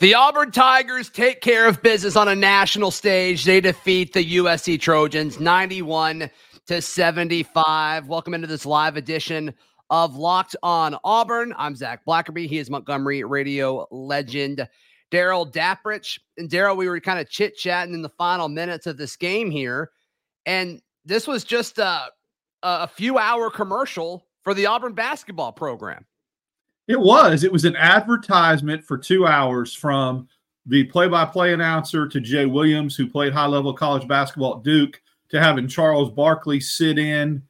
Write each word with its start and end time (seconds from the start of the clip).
The 0.00 0.14
Auburn 0.14 0.50
Tigers 0.50 1.10
take 1.10 1.42
care 1.42 1.66
of 1.66 1.82
business 1.82 2.16
on 2.16 2.26
a 2.26 2.34
national 2.34 2.90
stage. 2.90 3.44
They 3.44 3.60
defeat 3.60 4.14
the 4.14 4.36
USC 4.36 4.80
Trojans 4.80 5.38
91 5.38 6.30
to 6.68 6.80
75. 6.80 8.08
Welcome 8.08 8.32
into 8.32 8.46
this 8.46 8.64
live 8.64 8.96
edition 8.96 9.52
of 9.90 10.16
Locked 10.16 10.56
on 10.62 10.96
Auburn. 11.04 11.52
I'm 11.58 11.76
Zac 11.76 12.06
Blackerby. 12.06 12.46
He 12.46 12.56
is 12.56 12.70
Montgomery 12.70 13.24
radio 13.24 13.86
legend 13.90 14.66
Darrell 15.10 15.46
Dapprich. 15.46 16.18
And 16.38 16.48
Darrell, 16.48 16.76
we 16.76 16.88
were 16.88 16.98
kind 17.00 17.20
of 17.20 17.28
chit 17.28 17.58
chatting 17.58 17.92
in 17.92 18.00
the 18.00 18.08
final 18.08 18.48
minutes 18.48 18.86
of 18.86 18.96
this 18.96 19.16
game 19.16 19.50
here. 19.50 19.90
And 20.46 20.80
this 21.04 21.26
was 21.26 21.44
just 21.44 21.76
a, 21.76 22.06
a 22.62 22.88
few 22.88 23.18
hour 23.18 23.50
commercial 23.50 24.26
for 24.44 24.54
the 24.54 24.64
Auburn 24.64 24.94
basketball 24.94 25.52
program. 25.52 26.06
It 26.90 26.98
was. 26.98 27.44
It 27.44 27.52
was 27.52 27.64
an 27.64 27.76
advertisement 27.76 28.84
for 28.84 28.98
two 28.98 29.24
hours 29.24 29.72
from 29.72 30.26
the 30.66 30.82
play-by-play 30.82 31.52
announcer 31.52 32.08
to 32.08 32.20
Jay 32.20 32.46
Williams, 32.46 32.96
who 32.96 33.08
played 33.08 33.32
high-level 33.32 33.74
college 33.74 34.08
basketball 34.08 34.56
at 34.56 34.64
Duke, 34.64 35.00
to 35.28 35.40
having 35.40 35.68
Charles 35.68 36.10
Barkley 36.10 36.58
sit 36.58 36.98
in 36.98 37.44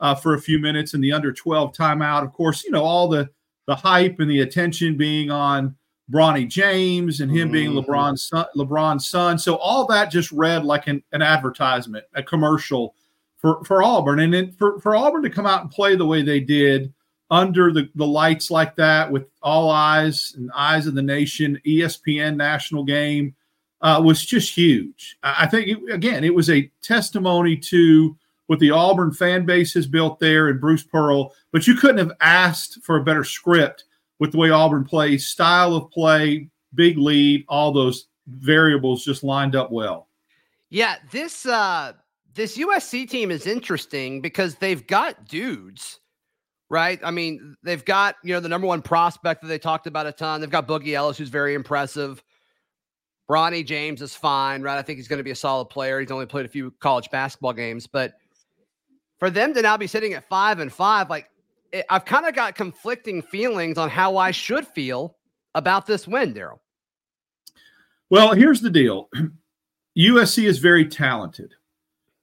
uh, 0.00 0.14
for 0.14 0.32
a 0.32 0.40
few 0.40 0.58
minutes 0.58 0.94
in 0.94 1.02
the 1.02 1.12
under 1.12 1.30
12 1.30 1.74
timeout. 1.74 2.22
Of 2.22 2.32
course, 2.32 2.64
you 2.64 2.70
know 2.70 2.84
all 2.84 3.06
the 3.06 3.28
the 3.66 3.74
hype 3.74 4.18
and 4.18 4.30
the 4.30 4.40
attention 4.40 4.96
being 4.96 5.30
on 5.30 5.76
Bronny 6.10 6.48
James 6.48 7.20
and 7.20 7.30
him 7.30 7.48
mm-hmm. 7.48 7.52
being 7.52 7.70
LeBron's 7.72 8.22
son, 8.22 8.46
LeBron's 8.56 9.06
son. 9.06 9.38
So 9.38 9.56
all 9.56 9.84
that 9.88 10.10
just 10.10 10.32
read 10.32 10.64
like 10.64 10.86
an, 10.86 11.02
an 11.12 11.20
advertisement, 11.20 12.06
a 12.14 12.22
commercial 12.22 12.94
for 13.36 13.62
for 13.64 13.82
Auburn, 13.82 14.20
and 14.20 14.32
then 14.32 14.52
for 14.52 14.80
for 14.80 14.96
Auburn 14.96 15.22
to 15.22 15.28
come 15.28 15.44
out 15.44 15.60
and 15.60 15.70
play 15.70 15.96
the 15.96 16.06
way 16.06 16.22
they 16.22 16.40
did 16.40 16.94
under 17.30 17.72
the, 17.72 17.88
the 17.94 18.06
lights 18.06 18.50
like 18.50 18.76
that 18.76 19.10
with 19.10 19.26
all 19.42 19.70
eyes 19.70 20.34
and 20.36 20.50
eyes 20.54 20.86
of 20.86 20.94
the 20.94 21.02
nation, 21.02 21.60
ESPN 21.66 22.36
national 22.36 22.84
game 22.84 23.34
uh, 23.80 24.00
was 24.02 24.24
just 24.24 24.54
huge. 24.54 25.18
I 25.22 25.46
think, 25.46 25.68
it, 25.68 25.92
again, 25.92 26.24
it 26.24 26.34
was 26.34 26.50
a 26.50 26.70
testimony 26.82 27.56
to 27.56 28.16
what 28.46 28.60
the 28.60 28.70
Auburn 28.70 29.12
fan 29.12 29.44
base 29.44 29.74
has 29.74 29.86
built 29.86 30.20
there 30.20 30.48
and 30.48 30.60
Bruce 30.60 30.84
Pearl, 30.84 31.32
but 31.52 31.66
you 31.66 31.74
couldn't 31.74 31.98
have 31.98 32.16
asked 32.20 32.82
for 32.82 32.96
a 32.96 33.04
better 33.04 33.24
script 33.24 33.84
with 34.18 34.32
the 34.32 34.38
way 34.38 34.50
Auburn 34.50 34.84
plays, 34.84 35.26
style 35.26 35.74
of 35.74 35.90
play, 35.90 36.48
big 36.74 36.96
lead, 36.96 37.44
all 37.48 37.72
those 37.72 38.06
variables 38.26 39.04
just 39.04 39.24
lined 39.24 39.56
up 39.56 39.70
well. 39.70 40.08
Yeah, 40.70 40.96
this 41.10 41.46
uh 41.46 41.92
this 42.34 42.58
USC 42.58 43.08
team 43.08 43.30
is 43.30 43.46
interesting 43.46 44.20
because 44.20 44.56
they've 44.56 44.86
got 44.86 45.26
dudes 45.26 46.00
right? 46.68 46.98
I 47.02 47.10
mean, 47.10 47.56
they've 47.62 47.84
got, 47.84 48.16
you 48.22 48.34
know, 48.34 48.40
the 48.40 48.48
number 48.48 48.66
one 48.66 48.82
prospect 48.82 49.42
that 49.42 49.48
they 49.48 49.58
talked 49.58 49.86
about 49.86 50.06
a 50.06 50.12
ton. 50.12 50.40
They've 50.40 50.50
got 50.50 50.66
Boogie 50.66 50.94
Ellis, 50.94 51.18
who's 51.18 51.28
very 51.28 51.54
impressive. 51.54 52.22
Bronny 53.30 53.64
James 53.64 54.02
is 54.02 54.14
fine, 54.14 54.62
right? 54.62 54.78
I 54.78 54.82
think 54.82 54.98
he's 54.98 55.08
going 55.08 55.18
to 55.18 55.24
be 55.24 55.32
a 55.32 55.36
solid 55.36 55.66
player. 55.66 56.00
He's 56.00 56.10
only 56.10 56.26
played 56.26 56.46
a 56.46 56.48
few 56.48 56.72
college 56.80 57.10
basketball 57.10 57.52
games, 57.52 57.86
but 57.86 58.14
for 59.18 59.30
them 59.30 59.54
to 59.54 59.62
now 59.62 59.76
be 59.76 59.86
sitting 59.86 60.12
at 60.12 60.28
five 60.28 60.60
and 60.60 60.72
five, 60.72 61.10
like 61.10 61.28
it, 61.72 61.84
I've 61.90 62.04
kind 62.04 62.26
of 62.26 62.34
got 62.34 62.54
conflicting 62.54 63.22
feelings 63.22 63.78
on 63.78 63.90
how 63.90 64.16
I 64.16 64.30
should 64.30 64.66
feel 64.66 65.16
about 65.54 65.86
this 65.86 66.06
win, 66.06 66.34
Darrell. 66.34 66.60
Well, 68.10 68.34
here's 68.34 68.60
the 68.60 68.70
deal 68.70 69.08
USC 69.98 70.44
is 70.44 70.58
very 70.58 70.86
talented. 70.86 71.54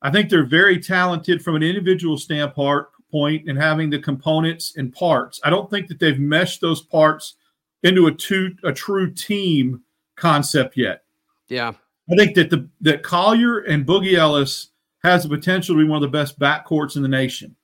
I 0.01 0.11
think 0.11 0.29
they're 0.29 0.45
very 0.45 0.79
talented 0.79 1.41
from 1.41 1.55
an 1.55 1.63
individual 1.63 2.17
standpoint 2.17 2.85
point 3.13 3.47
and 3.47 3.59
having 3.59 3.91
the 3.91 3.99
components 3.99 4.73
and 4.75 4.91
parts. 4.91 5.39
I 5.43 5.51
don't 5.51 5.69
think 5.69 5.87
that 5.87 5.99
they've 5.99 6.19
meshed 6.19 6.61
those 6.61 6.81
parts 6.81 7.35
into 7.83 8.07
a 8.07 8.11
two 8.11 8.55
a 8.63 8.73
true 8.73 9.13
team 9.13 9.83
concept 10.15 10.75
yet. 10.75 11.03
Yeah. 11.47 11.73
I 12.11 12.15
think 12.15 12.33
that 12.35 12.49
the 12.49 12.67
that 12.81 13.03
Collier 13.03 13.59
and 13.59 13.85
Boogie 13.85 14.17
Ellis 14.17 14.71
has 15.03 15.23
the 15.23 15.29
potential 15.29 15.75
to 15.75 15.83
be 15.83 15.87
one 15.87 16.03
of 16.03 16.11
the 16.11 16.17
best 16.17 16.39
backcourts 16.39 16.95
in 16.95 17.03
the 17.03 17.07
nation. 17.07 17.55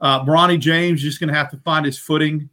Uh, 0.00 0.24
Bronny 0.24 0.58
James 0.58 1.00
just 1.00 1.20
going 1.20 1.28
to 1.28 1.34
have 1.34 1.50
to 1.50 1.58
find 1.58 1.86
his 1.86 1.98
footing. 1.98 2.50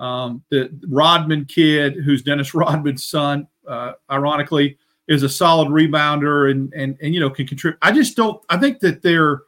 Um, 0.00 0.42
the 0.50 0.70
Rodman 0.88 1.44
kid, 1.44 1.96
who's 2.04 2.22
Dennis 2.22 2.52
Rodman's 2.54 3.06
son, 3.06 3.46
uh, 3.68 3.92
ironically, 4.10 4.76
is 5.06 5.22
a 5.22 5.28
solid 5.28 5.68
rebounder 5.68 6.50
and 6.50 6.72
and 6.74 6.98
and 7.00 7.14
you 7.14 7.20
know 7.20 7.30
can 7.30 7.46
contribute. 7.46 7.78
I 7.80 7.92
just 7.92 8.16
don't. 8.16 8.42
I 8.50 8.56
think 8.56 8.80
that 8.80 9.02
they're 9.02 9.42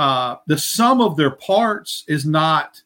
uh, 0.00 0.36
the 0.46 0.56
sum 0.56 1.02
of 1.02 1.14
their 1.14 1.32
parts 1.32 2.04
is 2.08 2.24
not 2.24 2.82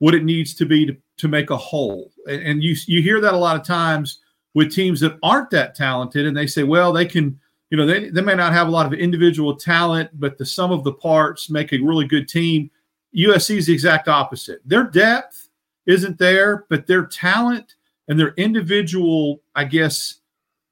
what 0.00 0.14
it 0.14 0.22
needs 0.22 0.52
to 0.52 0.66
be 0.66 0.84
to, 0.84 0.94
to 1.16 1.26
make 1.26 1.48
a 1.48 1.56
whole. 1.56 2.12
And, 2.28 2.42
and 2.42 2.62
you 2.62 2.76
you 2.86 3.00
hear 3.00 3.22
that 3.22 3.32
a 3.32 3.38
lot 3.38 3.58
of 3.58 3.66
times 3.66 4.20
with 4.52 4.74
teams 4.74 5.00
that 5.00 5.18
aren't 5.22 5.48
that 5.50 5.74
talented, 5.74 6.26
and 6.26 6.36
they 6.36 6.46
say, 6.46 6.64
well, 6.64 6.92
they 6.92 7.06
can, 7.06 7.40
you 7.70 7.78
know, 7.78 7.86
they, 7.86 8.10
they 8.10 8.20
may 8.20 8.34
not 8.34 8.52
have 8.52 8.68
a 8.68 8.70
lot 8.70 8.84
of 8.84 8.92
individual 8.92 9.56
talent, 9.56 10.10
but 10.20 10.36
the 10.36 10.44
sum 10.44 10.70
of 10.70 10.84
the 10.84 10.92
parts 10.92 11.48
make 11.48 11.72
a 11.72 11.78
really 11.78 12.06
good 12.06 12.28
team. 12.28 12.70
USC 13.16 13.56
is 13.56 13.66
the 13.66 13.72
exact 13.72 14.06
opposite. 14.06 14.60
Their 14.66 14.84
depth 14.84 15.48
isn't 15.86 16.18
there, 16.18 16.66
but 16.68 16.86
their 16.86 17.06
talent 17.06 17.76
and 18.08 18.20
their 18.20 18.34
individual, 18.36 19.40
I 19.54 19.64
guess, 19.64 20.16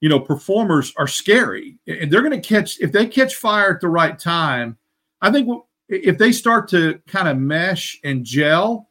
you 0.01 0.11
know, 0.11 0.21
performers 0.21 0.93
are 0.99 1.09
scary. 1.09 1.79
And 1.87 2.13
they're 2.13 2.21
going 2.21 2.39
to 2.39 2.47
catch 2.47 2.79
if 2.81 2.93
they 2.93 3.07
catch 3.07 3.37
fire 3.37 3.75
at 3.75 3.81
the 3.81 3.89
right 3.89 4.19
time. 4.19 4.77
I 5.23 5.31
think 5.33 5.49
if 5.89 6.19
they 6.19 6.33
start 6.33 6.69
to 6.69 7.01
kind 7.07 7.29
of 7.29 7.39
mesh 7.39 8.01
and 8.05 8.25
gel 8.25 8.89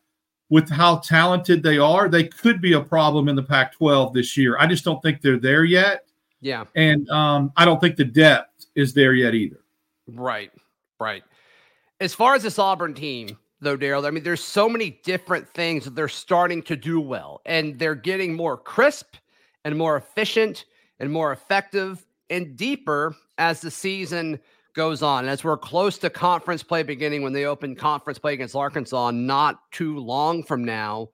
with 0.50 0.69
how 0.69 0.97
talented 0.97 1.63
they 1.63 1.78
are, 1.78 2.07
they 2.07 2.23
could 2.25 2.61
be 2.61 2.73
a 2.73 2.81
problem 2.81 3.28
in 3.28 3.35
the 3.35 3.44
Pac 3.44 3.73
12 3.73 4.13
this 4.13 4.38
year. 4.38 4.57
I 4.59 4.67
just 4.67 4.83
don't 4.85 5.01
think 5.01 5.22
they're 5.22 5.39
there 5.39 5.63
yet. 5.63 6.05
Yeah. 6.41 6.66
And 6.75 7.09
um, 7.09 7.51
I 7.57 7.66
don't 7.66 7.81
think 7.81 7.95
the 7.95 8.05
depth 8.05 8.67
is 8.75 8.94
there 8.94 9.13
yet 9.13 9.34
either. 9.34 9.61
Right. 10.07 10.51
Right. 11.00 11.23
As 12.00 12.13
far 12.13 12.35
as 12.35 12.44
this 12.44 12.59
Auburn 12.59 12.94
team, 12.94 13.38
though, 13.59 13.75
Darrell, 13.75 14.05
I 14.05 14.11
mean, 14.11 14.23
there's 14.23 14.44
so 14.44 14.69
many 14.69 15.00
different 15.03 15.47
things 15.50 15.85
that 15.85 15.95
they're 15.95 16.07
starting 16.07 16.61
to 16.63 16.75
do 16.75 17.00
well, 17.00 17.41
and 17.45 17.79
they're 17.79 17.95
getting 17.95 18.34
more 18.34 18.57
crisp 18.57 19.16
and 19.63 19.78
more 19.78 19.97
efficient 19.97 20.66
and 21.00 21.11
more 21.11 21.31
effective 21.31 22.05
and 22.29 22.55
deeper 22.55 23.16
as 23.38 23.61
the 23.61 23.72
season 23.72 24.39
goes 24.75 25.01
on. 25.01 25.27
As 25.27 25.43
we're 25.43 25.57
close 25.57 25.97
to 25.99 26.09
conference 26.09 26.61
play 26.61 26.83
beginning 26.83 27.23
when 27.23 27.33
they 27.33 27.45
open 27.45 27.75
conference 27.75 28.19
play 28.19 28.33
against 28.33 28.55
Arkansas 28.55 29.11
not 29.11 29.59
too 29.71 29.97
long 29.97 30.43
from 30.43 30.63
now, 30.63 31.09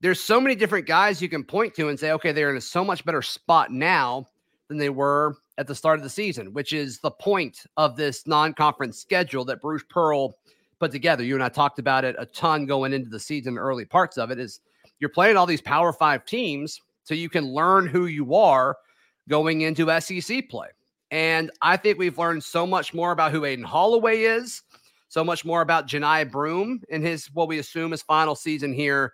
there's 0.00 0.20
so 0.20 0.40
many 0.40 0.56
different 0.56 0.86
guys 0.86 1.22
you 1.22 1.28
can 1.28 1.44
point 1.44 1.74
to 1.74 1.88
and 1.88 1.98
say, 1.98 2.10
okay, 2.10 2.32
they're 2.32 2.50
in 2.50 2.56
a 2.56 2.60
so 2.60 2.84
much 2.84 3.04
better 3.04 3.22
spot 3.22 3.70
now 3.70 4.26
than 4.68 4.78
they 4.78 4.90
were 4.90 5.36
at 5.58 5.68
the 5.68 5.74
start 5.74 5.98
of 5.98 6.02
the 6.02 6.10
season, 6.10 6.52
which 6.52 6.72
is 6.72 6.98
the 6.98 7.10
point 7.10 7.64
of 7.76 7.96
this 7.96 8.26
non 8.26 8.52
conference 8.52 8.98
schedule 8.98 9.44
that 9.44 9.60
Bruce 9.60 9.84
Pearl 9.88 10.34
put 10.80 10.90
together. 10.90 11.22
You 11.22 11.34
and 11.34 11.44
I 11.44 11.48
talked 11.48 11.78
about 11.78 12.04
it 12.04 12.16
a 12.18 12.26
ton 12.26 12.66
going 12.66 12.92
into 12.92 13.08
the 13.08 13.20
season, 13.20 13.56
early 13.58 13.84
parts 13.84 14.18
of 14.18 14.32
it 14.32 14.40
is 14.40 14.60
you're 14.98 15.08
playing 15.08 15.36
all 15.36 15.46
these 15.46 15.60
power 15.60 15.92
five 15.92 16.24
teams 16.24 16.80
so 17.04 17.14
you 17.14 17.28
can 17.28 17.46
learn 17.46 17.86
who 17.86 18.06
you 18.06 18.34
are 18.34 18.76
going 19.28 19.60
into 19.60 20.00
SEC 20.00 20.48
play. 20.48 20.68
And 21.12 21.50
I 21.60 21.76
think 21.76 21.98
we've 21.98 22.16
learned 22.16 22.42
so 22.42 22.66
much 22.66 22.94
more 22.94 23.12
about 23.12 23.32
who 23.32 23.44
Aden 23.44 23.66
Holloway 23.66 24.22
is, 24.22 24.62
so 25.08 25.22
much 25.22 25.44
more 25.44 25.60
about 25.60 25.86
Johni 25.86 26.28
Broome 26.28 26.80
in 26.88 27.02
his 27.02 27.26
what 27.34 27.48
we 27.48 27.58
assume 27.58 27.92
is 27.92 28.00
final 28.00 28.34
season 28.34 28.72
here 28.72 29.12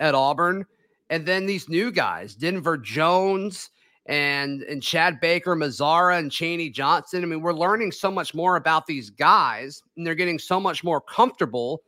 at 0.00 0.14
Auburn. 0.14 0.64
And 1.10 1.26
then 1.26 1.44
these 1.44 1.68
new 1.68 1.92
guys, 1.92 2.34
Denver 2.34 2.78
Jones 2.78 3.68
and 4.06 4.62
and 4.62 4.82
Chad 4.82 5.20
Baker, 5.20 5.54
Mazara, 5.54 6.18
and 6.18 6.32
Chaney 6.32 6.70
Johnson. 6.70 7.22
I 7.22 7.26
mean, 7.26 7.42
we're 7.42 7.52
learning 7.52 7.92
so 7.92 8.10
much 8.10 8.34
more 8.34 8.56
about 8.56 8.86
these 8.86 9.10
guys, 9.10 9.82
and 9.98 10.06
they're 10.06 10.14
getting 10.14 10.38
so 10.38 10.58
much 10.58 10.82
more 10.82 11.02
comfortable. 11.02 11.82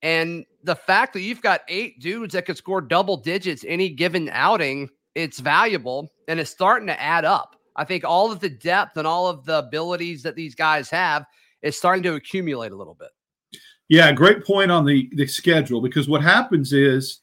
And 0.00 0.46
the 0.62 0.76
fact 0.76 1.12
that 1.12 1.20
you've 1.20 1.42
got 1.42 1.60
eight 1.68 2.00
dudes 2.00 2.32
that 2.32 2.46
could 2.46 2.56
score 2.56 2.80
double 2.80 3.18
digits 3.18 3.66
any 3.68 3.90
given 3.90 4.30
outing, 4.32 4.88
it's 5.14 5.40
valuable 5.40 6.10
and 6.26 6.40
it's 6.40 6.50
starting 6.50 6.86
to 6.86 7.00
add 7.00 7.26
up. 7.26 7.56
I 7.76 7.84
think 7.84 8.04
all 8.04 8.30
of 8.30 8.40
the 8.40 8.48
depth 8.48 8.96
and 8.96 9.06
all 9.06 9.26
of 9.26 9.44
the 9.44 9.58
abilities 9.58 10.22
that 10.22 10.36
these 10.36 10.54
guys 10.54 10.90
have 10.90 11.26
is 11.62 11.76
starting 11.76 12.02
to 12.04 12.14
accumulate 12.14 12.72
a 12.72 12.76
little 12.76 12.94
bit. 12.94 13.08
Yeah, 13.88 14.12
great 14.12 14.44
point 14.44 14.70
on 14.70 14.84
the 14.84 15.10
the 15.14 15.26
schedule 15.26 15.80
because 15.80 16.08
what 16.08 16.22
happens 16.22 16.72
is 16.72 17.20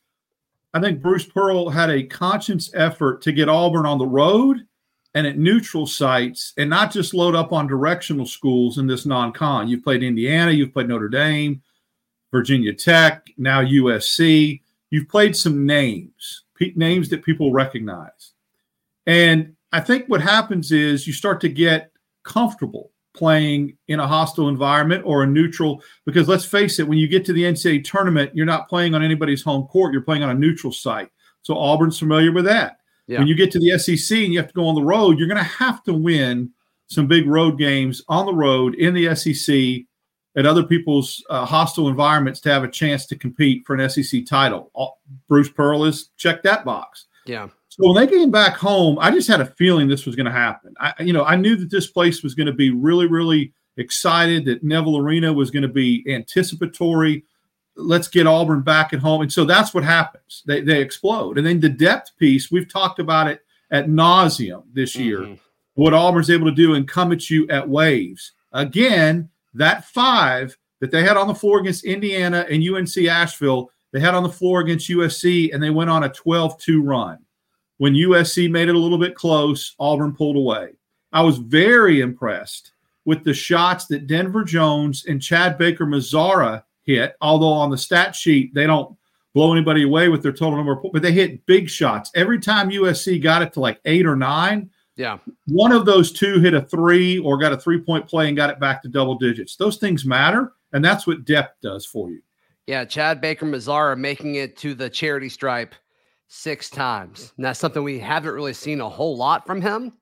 I 0.74 0.80
think 0.80 1.02
Bruce 1.02 1.26
Pearl 1.26 1.70
had 1.70 1.90
a 1.90 2.04
conscious 2.04 2.72
effort 2.74 3.22
to 3.24 3.32
get 3.32 3.50
Auburn 3.50 3.86
on 3.86 3.98
the 3.98 4.06
road 4.06 4.66
and 5.14 5.28
at 5.28 5.38
neutral 5.38 5.86
sites 5.86 6.54
and 6.58 6.70
not 6.70 6.92
just 6.92 7.14
load 7.14 7.36
up 7.36 7.52
on 7.52 7.68
directional 7.68 8.26
schools 8.26 8.78
in 8.78 8.88
this 8.88 9.06
non-con. 9.06 9.68
You've 9.68 9.84
played 9.84 10.04
Indiana, 10.04 10.52
you've 10.52 10.72
played 10.72 10.88
Notre 10.88 11.10
Dame, 11.10 11.62
Virginia 12.32 12.74
Tech, 12.74 13.28
now 13.38 13.62
USC. 13.62 14.62
You've 14.90 15.10
played 15.10 15.36
some 15.36 15.66
names, 15.66 16.44
names 16.76 17.10
that 17.10 17.24
people 17.24 17.52
recognize. 17.52 18.32
And 19.06 19.56
I 19.72 19.80
think 19.80 20.06
what 20.08 20.22
happens 20.22 20.72
is 20.72 21.08
you 21.08 21.14
start 21.14 21.42
to 21.42 21.50
get 21.50 21.92
comfortable 22.24 22.92
playing 23.14 23.78
in 23.88 24.00
a 24.00 24.08
hostile 24.08 24.48
environment 24.48 25.04
or 25.06 25.24
a 25.24 25.28
neutral 25.28 25.84
because 26.06 26.30
let's 26.30 26.46
face 26.46 26.80
it 26.80 26.88
when 26.88 26.98
you 26.98 27.10
get 27.10 27.26
to 27.26 27.34
the 27.34 27.44
ncaa 27.44 27.84
tournament 27.84 28.32
you're 28.34 28.46
not 28.46 28.70
playing 28.70 28.96
on 28.96 29.04
anybody's 29.04 29.44
home 29.44 29.68
court 29.68 29.92
you're 29.92 30.02
playing 30.02 30.24
on 30.24 30.30
a 30.30 30.34
neutral 30.34 30.72
site 30.72 31.10
so 31.42 31.58
auburn's 31.58 32.00
familiar 32.00 32.32
with 32.32 32.46
that 32.46 32.78
Yeah. 33.08 33.20
When 33.20 33.28
you 33.28 33.36
get 33.36 33.52
to 33.52 33.60
the 33.60 33.78
SEC 33.78 34.18
and 34.18 34.32
you 34.32 34.40
have 34.40 34.48
to 34.48 34.54
go 34.54 34.68
on 34.68 34.76
the 34.76 34.84
road, 34.84 35.20
you're 35.20 35.28
going 35.28 35.38
to 35.38 35.44
have 35.44 35.84
to 35.84 35.94
win 35.94 36.52
some 36.88 37.08
big 37.08 37.28
road 37.28 37.58
games 37.58 38.02
on 38.08 38.26
the 38.26 38.34
road 38.34 38.76
in 38.76 38.94
the 38.94 39.14
SEC 39.16 39.86
at 40.38 40.46
other 40.46 40.64
people's 40.64 41.22
uh, 41.30 41.46
hostile 41.46 41.90
environments 41.90 42.40
to 42.42 42.50
have 42.50 42.64
a 42.64 42.70
chance 42.70 43.06
to 43.08 43.18
compete 43.18 43.64
for 43.66 43.76
an 43.76 43.90
SEC 43.90 44.26
title. 44.26 44.72
Bruce 45.28 45.50
Pearl 45.50 45.84
has 45.84 46.10
checked 46.16 46.44
that 46.44 46.64
box. 46.64 47.08
Yeah. 47.26 47.50
So 47.72 47.88
when 47.88 47.96
they 47.96 48.12
came 48.12 48.32
back 48.32 48.58
home, 48.58 49.00
I 49.00 49.12
just 49.12 49.30
had 49.30 49.40
a 49.40 49.46
feeling 49.46 49.88
this 49.88 50.06
was 50.06 50.18
going 50.18 50.26
to 50.26 50.32
happen. 50.32 50.74
I, 50.78 50.94
you 51.00 51.14
know, 51.14 51.24
I 51.24 51.38
knew 51.38 51.56
that 51.56 51.72
this 51.72 51.88
place 51.88 52.22
was 52.22 52.36
going 52.36 52.48
to 52.48 52.54
be 52.54 52.70
really, 52.70 53.08
really 53.08 53.54
excited. 53.78 54.44
That 54.44 54.62
Neville 54.62 54.98
Arena 54.98 55.32
was 55.32 55.52
going 55.52 55.64
to 55.64 55.70
be 55.70 56.04
anticipatory. 56.14 57.24
Let's 57.78 58.10
get 58.10 58.28
Auburn 58.28 58.62
back 58.62 58.92
at 58.92 59.00
home, 59.00 59.22
and 59.22 59.32
so 59.32 59.46
that's 59.46 59.74
what 59.74 59.86
happens. 59.86 60.44
They 60.46 60.60
they 60.60 60.82
explode, 60.82 61.38
and 61.38 61.48
then 61.48 61.62
the 61.62 61.70
depth 61.70 62.12
piece. 62.18 62.52
We've 62.52 62.72
talked 62.72 63.00
about 63.00 63.28
it 63.28 63.40
at 63.72 63.88
nauseum 63.88 64.64
this 64.74 64.98
year. 64.98 65.20
Mm-hmm. 65.20 65.34
What 65.76 65.94
Auburn's 65.94 66.30
able 66.30 66.48
to 66.48 66.56
do 66.56 66.74
and 66.74 66.86
come 66.86 67.14
at 67.14 67.30
you 67.30 67.48
at 67.48 67.70
waves 67.70 68.34
again 68.52 69.30
that 69.54 69.86
five 69.86 70.58
that 70.82 70.92
they 70.92 71.04
had 71.04 71.16
on 71.16 71.30
the 71.30 71.36
floor 71.36 71.62
against 71.62 71.86
Indiana 71.86 72.46
and 72.50 72.68
UNC 72.68 72.98
Asheville, 73.08 73.72
they 73.94 74.02
had 74.02 74.14
on 74.14 74.24
the 74.24 74.30
floor 74.30 74.60
against 74.60 74.90
USC, 74.90 75.54
and 75.54 75.64
they 75.64 75.70
went 75.70 75.90
on 75.90 76.04
a 76.04 76.10
12 76.10 76.58
2 76.60 76.84
run. 76.84 77.20
When 77.82 77.96
USC 77.96 78.48
made 78.48 78.70
it 78.70 78.76
a 78.76 78.78
little 78.78 79.00
bit 79.00 79.16
close, 79.16 79.74
Auburn 79.80 80.14
pulled 80.14 80.36
away. 80.36 80.74
I 81.12 81.24
was 81.24 81.40
very 81.40 82.02
impressed 82.02 82.74
with 83.06 83.24
the 83.24 83.34
shots 83.34 83.88
that 83.88 84.06
Denver 84.06 84.44
Jones 84.44 85.08
and 85.08 85.20
Chad 85.20 85.58
Baker 85.58 85.88
Mazara 85.88 86.64
hit, 86.84 87.16
although 87.22 87.48
on 87.48 87.72
the 87.72 87.78
stat 87.80 88.16
sheet, 88.16 88.54
they 88.54 88.68
don't 88.68 88.96
blow 89.34 89.52
anybody 89.52 89.82
away 89.82 90.10
with 90.10 90.22
their 90.22 90.32
total 90.32 90.58
number 90.58 90.74
of 90.74 90.82
points, 90.84 90.94
but 90.94 91.02
they 91.02 91.12
hit 91.12 91.44
big 91.48 91.68
shots. 91.68 92.12
Every 92.14 92.40
time 92.40 92.70
USC 92.70 93.20
got 93.20 93.42
it 93.42 93.52
to 93.54 93.60
like 93.62 93.82
eight 93.86 94.06
or 94.06 94.16
nine, 94.16 94.70
yeah. 94.96 95.18
One 95.48 95.72
of 95.72 95.86
those 95.88 96.12
two 96.12 96.40
hit 96.40 96.54
a 96.54 96.62
three 96.62 97.18
or 97.18 97.40
got 97.40 97.52
a 97.52 97.58
three 97.58 97.82
point 97.82 98.08
play 98.08 98.28
and 98.28 98.38
got 98.38 98.52
it 98.52 98.60
back 98.60 98.84
to 98.84 98.90
double 98.90 99.16
digits. 99.16 99.56
Those 99.56 99.78
things 99.78 100.06
matter. 100.06 100.54
And 100.72 100.86
that's 100.86 101.08
what 101.08 101.26
depth 101.26 101.60
does 101.64 101.88
for 101.88 102.12
you. 102.12 102.22
Yeah. 102.68 102.86
Chad 102.86 103.22
Baker 103.22 103.48
Mazara 103.48 103.98
making 103.98 104.36
it 104.36 104.56
to 104.58 104.76
the 104.76 104.88
charity 104.88 105.30
stripe 105.30 105.74
six 106.32 106.70
times. 106.70 107.34
And 107.38 107.46
that's 107.46 107.60
something 107.60 107.84
we 107.84 108.00
haven't 108.00 108.34
really 108.34 108.54
seen 108.54 108.82
a 108.82 108.90
whole 108.90 109.18
lot 109.18 109.46
from 109.46 109.62
him. 109.62 109.94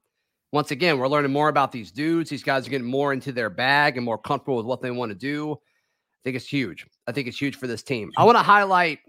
Once 0.51 0.71
again, 0.71 0.97
we're 0.97 1.07
learning 1.07 1.31
more 1.31 1.49
about 1.49 1.71
these 1.71 1.91
dudes. 1.91 2.29
These 2.29 2.43
guys 2.43 2.65
are 2.65 2.69
getting 2.69 2.87
more 2.87 3.13
into 3.13 3.31
their 3.31 3.49
bag 3.49 3.97
and 3.97 4.05
more 4.05 4.17
comfortable 4.17 4.57
with 4.57 4.65
what 4.65 4.81
they 4.81 4.91
want 4.91 5.11
to 5.11 5.17
do. 5.17 5.53
I 5.53 6.21
think 6.23 6.35
it's 6.35 6.47
huge. 6.47 6.87
I 7.07 7.11
think 7.11 7.27
it's 7.27 7.39
huge 7.39 7.55
for 7.55 7.67
this 7.67 7.83
team. 7.83 8.11
I 8.17 8.23
want 8.23 8.37
to 8.37 8.43
highlight 8.43 8.99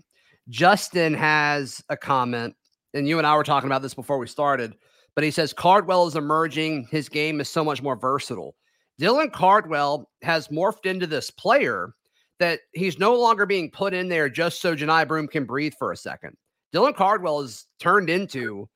Justin 0.48 1.14
has 1.14 1.82
a 1.88 1.96
comment, 1.96 2.54
and 2.94 3.08
you 3.08 3.18
and 3.18 3.26
I 3.26 3.34
were 3.36 3.44
talking 3.44 3.68
about 3.68 3.82
this 3.82 3.94
before 3.94 4.18
we 4.18 4.26
started 4.26 4.74
but 5.14 5.24
he 5.24 5.30
says 5.30 5.52
Cardwell 5.52 6.06
is 6.06 6.16
emerging. 6.16 6.88
His 6.90 7.08
game 7.08 7.40
is 7.40 7.48
so 7.48 7.64
much 7.64 7.82
more 7.82 7.96
versatile. 7.96 8.54
Dylan 9.00 9.32
Cardwell 9.32 10.08
has 10.22 10.48
morphed 10.48 10.86
into 10.86 11.06
this 11.06 11.30
player 11.30 11.94
that 12.38 12.60
he's 12.72 12.98
no 12.98 13.14
longer 13.14 13.46
being 13.46 13.70
put 13.70 13.92
in 13.92 14.08
there 14.08 14.28
just 14.28 14.60
so 14.60 14.74
Johni 14.74 15.06
Broome 15.06 15.28
can 15.28 15.44
breathe 15.44 15.74
for 15.78 15.92
a 15.92 15.96
second. 15.96 16.36
Dylan 16.74 16.94
Cardwell 16.94 17.42
has 17.42 17.66
turned 17.78 18.10
into 18.10 18.68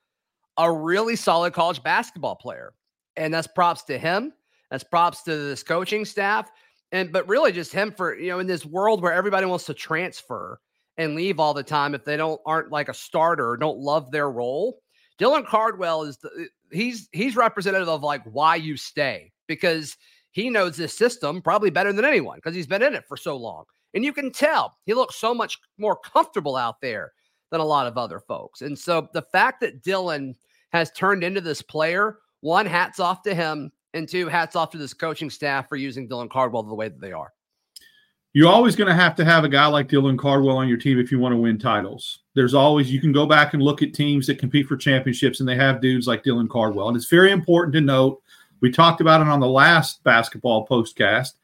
a 0.56 0.70
really 0.73 1.17
solid 1.17 1.52
college 1.52 1.82
basketball 1.82 2.37
player. 2.37 2.73
And 3.17 3.32
that's 3.32 3.46
props 3.46 3.85
to 3.85 3.99
him. 3.99 4.32
That's 4.70 4.85
props 4.85 5.23
to 5.25 5.37
this 5.37 5.62
coaching 5.62 6.05
staff. 6.05 6.50
And 6.93 7.12
but 7.12 7.29
really 7.29 7.52
just 7.52 7.73
him 7.73 7.93
for, 7.93 8.17
you 8.17 8.29
know, 8.29 8.38
in 8.38 8.46
this 8.46 8.64
world 8.64 9.02
where 9.02 9.12
everybody 9.12 9.46
wants 9.46 9.67
to 9.67 9.75
transfer 9.75 10.61
and 10.96 11.14
leave 11.14 11.41
all 11.41 11.55
the 11.55 11.62
time 11.62 11.94
if 11.94 12.05
they 12.05 12.17
don't 12.17 12.41
aren't 12.46 12.70
like 12.70 12.88
a 12.88 12.94
starter, 12.94 13.56
don't 13.56 13.79
love 13.79 14.11
their 14.11 14.31
role. 14.31 14.81
Dylan 15.19 15.46
Cardwell 15.46 16.02
is 16.05 16.19
the, 16.19 16.49
he's 16.70 17.08
he's 17.12 17.37
representative 17.37 17.88
of 17.88 18.02
like 18.02 18.23
why 18.25 18.56
you 18.56 18.76
stay 18.76 19.32
because 19.46 19.96
he 20.31 20.50
knows 20.50 20.76
this 20.76 20.96
system 20.96 21.41
probably 21.41 21.70
better 21.70 21.93
than 21.93 22.05
anyone 22.05 22.38
because 22.38 22.55
he's 22.55 22.67
been 22.67 22.82
in 22.82 22.94
it 22.94 23.05
for 23.06 23.17
so 23.17 23.37
long. 23.37 23.64
And 23.93 24.05
you 24.05 24.12
can 24.12 24.32
tell 24.32 24.76
he 24.87 24.94
looks 24.94 25.17
so 25.17 25.35
much 25.35 25.58
more 25.79 25.96
comfortable 25.96 26.56
out 26.56 26.81
there 26.81 27.12
than 27.55 27.61
a 27.61 27.65
lot 27.65 27.87
of 27.87 27.97
other 27.97 28.19
folks. 28.19 28.62
And 28.62 28.77
so 28.77 29.09
the 29.12 29.23
fact 29.23 29.61
that 29.61 29.83
Dylan 29.83 30.35
has 30.71 30.91
turned 30.91 31.23
into 31.23 31.41
this 31.41 31.62
player, 31.62 32.19
one, 32.41 32.67
hats 32.67 32.99
off 32.99 33.23
to 33.23 33.35
him, 33.35 33.71
and 33.95 34.09
two, 34.09 34.27
hats 34.29 34.56
off 34.56 34.71
to 34.71 34.79
this 34.79 34.93
coaching 34.93 35.31
staff 35.31 35.69
for 35.69 35.77
using 35.77 36.09
Dylan 36.09 36.29
Cardwell 36.29 36.65
the 36.65 36.75
way 36.75 36.89
that 36.89 37.01
they 37.01 37.12
are 37.12 37.33
you're 38.35 38.51
always 38.51 38.75
going 38.75 38.89
to 38.89 38.95
have 38.95 39.15
to 39.15 39.25
have 39.25 39.45
a 39.45 39.49
guy 39.49 39.67
like 39.67 39.89
Dylan 39.89 40.19
Cardwell 40.19 40.56
on 40.56 40.69
your 40.69 40.77
team 40.77 40.99
if 40.99 41.12
you 41.12 41.21
want 41.21 41.33
to 41.33 41.37
win 41.37 41.56
titles. 41.56 42.19
There's 42.35 42.53
always 42.53 42.93
you 42.93 43.01
can 43.01 43.12
go 43.12 43.27
back 43.27 43.55
and 43.55 43.62
look 43.62 43.81
at 43.81 43.95
teams 43.95 44.27
that 44.27 44.41
compete 44.41 44.67
for 44.67 44.77
championships 44.77 45.39
and 45.39 45.49
they 45.49 45.55
have 45.55 45.81
dudes 45.81 46.09
like 46.09 46.25
Dylan 46.25 46.49
Cardwell. 46.49 46.89
And 46.89 46.97
it's 46.97 47.09
very 47.09 47.31
important 47.31 47.75
to 47.75 47.81
note, 47.81 48.21
we 48.61 48.73
talked 48.73 49.01
about 49.01 49.21
it 49.21 49.29
on 49.29 49.39
the 49.39 49.47
last 49.47 50.03
basketball 50.03 50.67
postcast, 50.67 51.35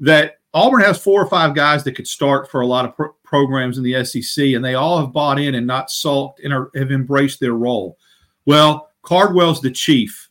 that 0.00 0.34
Auburn 0.54 0.80
has 0.80 1.02
four 1.02 1.22
or 1.22 1.28
five 1.28 1.54
guys 1.54 1.84
that 1.84 1.92
could 1.92 2.08
start 2.08 2.50
for 2.50 2.60
a 2.60 2.66
lot 2.66 2.84
of 2.84 2.96
pro- 2.96 3.12
programs 3.24 3.78
in 3.78 3.84
the 3.84 4.04
SEC, 4.04 4.46
and 4.54 4.64
they 4.64 4.74
all 4.74 4.98
have 5.00 5.12
bought 5.12 5.38
in 5.38 5.54
and 5.54 5.66
not 5.66 5.90
sulked 5.90 6.40
and 6.42 6.52
are, 6.52 6.70
have 6.74 6.90
embraced 6.90 7.40
their 7.40 7.52
role. 7.52 7.98
Well, 8.46 8.90
Cardwell's 9.02 9.60
the 9.60 9.70
chief. 9.70 10.30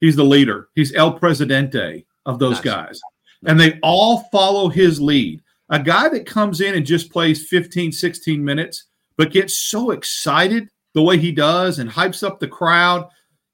He's 0.00 0.16
the 0.16 0.24
leader. 0.24 0.68
He's 0.74 0.94
El 0.94 1.14
Presidente 1.14 2.04
of 2.26 2.38
those 2.38 2.56
nice. 2.56 2.64
guys. 2.64 3.00
And 3.46 3.58
they 3.58 3.78
all 3.82 4.24
follow 4.30 4.68
his 4.68 5.00
lead 5.00 5.42
a 5.70 5.78
guy 5.78 6.08
that 6.08 6.26
comes 6.26 6.60
in 6.60 6.74
and 6.74 6.84
just 6.84 7.10
plays 7.10 7.46
15, 7.48 7.92
16 7.92 8.44
minutes, 8.44 8.84
but 9.16 9.32
gets 9.32 9.56
so 9.56 9.90
excited 9.90 10.68
the 10.92 11.02
way 11.02 11.18
he 11.18 11.32
does 11.32 11.78
and 11.78 11.90
hypes 11.90 12.22
up 12.22 12.38
the 12.38 12.48
crowd. 12.48 13.08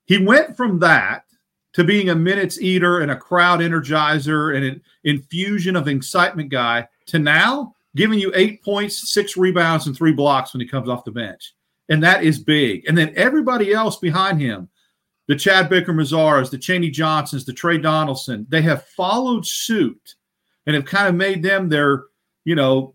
He 0.07 0.19
went 0.19 0.57
from 0.57 0.81
that 0.81 1.25
to 1.73 1.85
being 1.85 2.11
a 2.11 2.15
minutes 2.15 2.61
eater 2.61 3.01
and 3.01 3.11
a 3.11 3.17
crowd 3.17 3.61
energizer 3.61 4.57
and 4.57 4.65
an 4.65 4.83
infusion 5.05 5.77
of 5.77 5.89
excitement 5.89 6.51
guy 6.51 6.87
to 7.07 7.19
now 7.19 7.75
giving 7.97 8.19
you 8.19 8.33
eight 8.35 8.63
points, 8.63 9.13
six 9.13 9.37
rebounds, 9.37 9.87
and 9.87 9.97
three 9.97 10.13
blocks 10.13 10.53
when 10.53 10.61
he 10.61 10.67
comes 10.67 10.89
off 10.89 11.05
the 11.05 11.11
bench. 11.11 11.55
And 11.89 12.03
that 12.03 12.23
is 12.23 12.39
big. 12.39 12.85
And 12.87 12.97
then 12.97 13.13
everybody 13.17 13.73
else 13.73 13.97
behind 13.97 14.41
him, 14.41 14.69
the 15.27 15.37
Chad 15.37 15.69
Baker 15.69 15.93
Mazaras, 15.93 16.51
the 16.51 16.59
Chaney 16.59 16.91
Johnsons, 16.91 17.45
the 17.45 17.53
Tre 17.53 17.79
Donaldson, 17.79 18.47
they 18.49 18.63
have 18.63 18.87
followed 18.87 19.47
suit 19.47 20.15
and 20.67 20.75
have 20.75 20.85
kind 20.85 21.09
of 21.09 21.15
made 21.15 21.43
them 21.43 21.69
their, 21.69 22.05
you 22.45 22.55
know, 22.55 22.95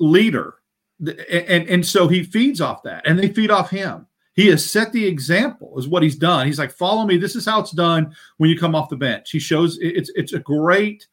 leader. 0.00 0.54
And, 1.00 1.68
and 1.68 1.86
so 1.86 2.08
he 2.08 2.24
feeds 2.24 2.60
off 2.60 2.82
that 2.82 3.06
and 3.06 3.16
they 3.16 3.28
feed 3.28 3.52
off 3.52 3.70
him. 3.70 4.07
He 4.38 4.46
has 4.46 4.70
set 4.70 4.92
the 4.92 5.04
example, 5.04 5.76
is 5.80 5.88
what 5.88 6.04
he's 6.04 6.14
done. 6.14 6.46
He's 6.46 6.60
like, 6.60 6.70
follow 6.70 7.04
me. 7.04 7.16
This 7.16 7.34
is 7.34 7.44
how 7.44 7.58
it's 7.58 7.72
done 7.72 8.14
when 8.36 8.48
you 8.48 8.56
come 8.56 8.76
off 8.76 8.88
the 8.88 8.94
bench. 8.94 9.32
He 9.32 9.40
shows 9.40 9.80
it's 9.82 10.12
it's 10.14 10.32
a 10.32 10.38
great 10.38 11.08